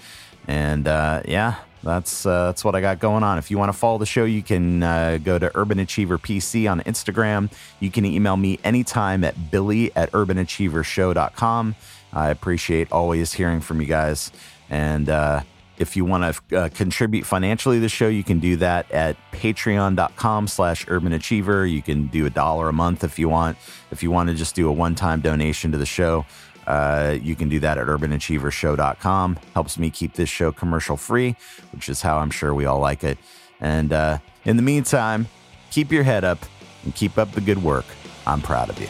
And 0.46 0.86
uh, 0.86 1.22
yeah, 1.24 1.56
that's 1.84 2.26
uh, 2.26 2.46
that's 2.46 2.64
what 2.64 2.74
I 2.74 2.80
got 2.80 2.98
going 2.98 3.22
on. 3.22 3.38
If 3.38 3.50
you 3.50 3.58
want 3.58 3.72
to 3.72 3.78
follow 3.78 3.98
the 3.98 4.06
show, 4.06 4.24
you 4.24 4.42
can 4.42 4.82
uh, 4.82 5.18
go 5.22 5.38
to 5.38 5.50
Urban 5.54 5.78
Achiever 5.78 6.18
PC 6.18 6.70
on 6.70 6.80
Instagram. 6.80 7.50
You 7.78 7.90
can 7.90 8.04
email 8.04 8.36
me 8.36 8.58
anytime 8.64 9.22
at 9.22 9.50
billy 9.50 9.94
at 9.94 10.10
urbanachievershow.com. 10.12 11.76
I 12.12 12.30
appreciate 12.30 12.90
always 12.92 13.32
hearing 13.32 13.60
from 13.60 13.80
you 13.80 13.86
guys. 13.86 14.32
And 14.70 15.08
uh, 15.08 15.42
if 15.78 15.96
you 15.96 16.04
want 16.04 16.36
to 16.48 16.56
uh, 16.56 16.68
contribute 16.68 17.24
financially 17.26 17.76
to 17.76 17.80
the 17.80 17.88
show, 17.88 18.08
you 18.08 18.24
can 18.24 18.38
do 18.38 18.56
that 18.56 18.90
at 18.92 19.16
patreon.com 19.32 20.48
slash 20.48 20.84
urban 20.88 21.12
achiever. 21.12 21.66
You 21.66 21.82
can 21.82 22.06
do 22.06 22.26
a 22.26 22.30
dollar 22.30 22.68
a 22.68 22.72
month 22.72 23.04
if 23.04 23.18
you 23.18 23.28
want. 23.28 23.58
If 23.90 24.02
you 24.02 24.10
want 24.10 24.28
to 24.28 24.34
just 24.34 24.54
do 24.54 24.68
a 24.68 24.72
one-time 24.72 25.20
donation 25.20 25.72
to 25.72 25.78
the 25.78 25.86
show, 25.86 26.26
uh, 26.66 27.18
you 27.20 27.36
can 27.36 27.48
do 27.48 27.60
that 27.60 27.78
at 27.78 27.86
urbanachievershow.com. 27.86 29.38
Helps 29.54 29.78
me 29.78 29.90
keep 29.90 30.14
this 30.14 30.28
show 30.28 30.52
commercial 30.52 30.96
free, 30.96 31.36
which 31.72 31.88
is 31.88 32.02
how 32.02 32.18
I'm 32.18 32.30
sure 32.30 32.54
we 32.54 32.64
all 32.64 32.78
like 32.78 33.04
it. 33.04 33.18
And 33.60 33.92
uh, 33.92 34.18
in 34.44 34.56
the 34.56 34.62
meantime, 34.62 35.28
keep 35.70 35.90
your 35.92 36.04
head 36.04 36.24
up 36.24 36.38
and 36.84 36.94
keep 36.94 37.18
up 37.18 37.32
the 37.32 37.40
good 37.40 37.62
work. 37.62 37.86
I'm 38.26 38.40
proud 38.40 38.70
of 38.70 38.80
you. 38.80 38.88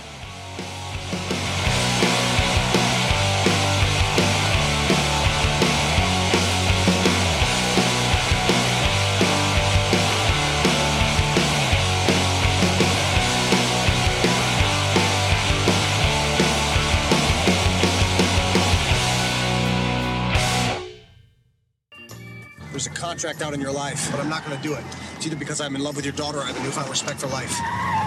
Contract 23.15 23.43
out 23.43 23.55
in 23.55 23.61
your 23.61 23.71
life, 23.71 24.11
but 24.11 24.19
I'm 24.19 24.29
not 24.29 24.45
going 24.45 24.57
to 24.57 24.63
do 24.63 24.75
it. 24.75 24.83
It's 25.15 25.25
either 25.25 25.37
because 25.37 25.61
I'm 25.61 25.77
in 25.77 25.83
love 25.85 25.95
with 25.95 26.05
your 26.05 26.15
daughter 26.15 26.39
or 26.39 26.43
I 26.43 26.47
have 26.49 26.59
a 26.59 26.63
newfound 26.65 26.91
respect 26.91 27.21
for 27.21 27.29
life. 27.29 27.57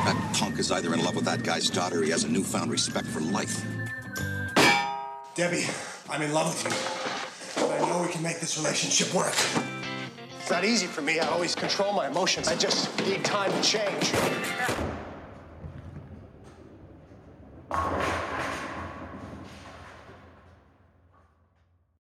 That 0.04 0.32
punk 0.34 0.60
is 0.60 0.70
either 0.70 0.94
in 0.94 1.02
love 1.02 1.16
with 1.16 1.24
that 1.24 1.44
guy's 1.44 1.70
daughter 1.70 2.02
or 2.02 2.04
he 2.04 2.10
has 2.10 2.26
a 2.26 2.28
newfound 2.28 2.70
respect 2.72 3.08
for 3.08 3.22
life. 3.22 3.66
Debbie, 5.34 5.64
I'm 6.10 6.22
in 6.22 6.34
love 6.34 6.62
with 6.62 7.58
you. 7.58 7.64
And 7.64 7.86
I 7.86 7.90
know 7.90 8.02
we 8.02 8.12
can 8.12 8.22
make 8.22 8.42
this 8.42 8.58
relationship 8.58 9.14
work. 9.14 9.34
It's 10.42 10.52
not 10.52 10.66
easy 10.66 10.88
for 10.88 11.02
me. 11.02 11.22
I 11.22 11.28
always 11.30 11.56
control 11.56 11.94
my 11.94 12.08
emotions. 12.08 12.50
I 12.50 12.58
just 12.58 13.00
need 13.06 13.24
time 13.24 13.50
to 13.54 13.62
change. 13.62 14.87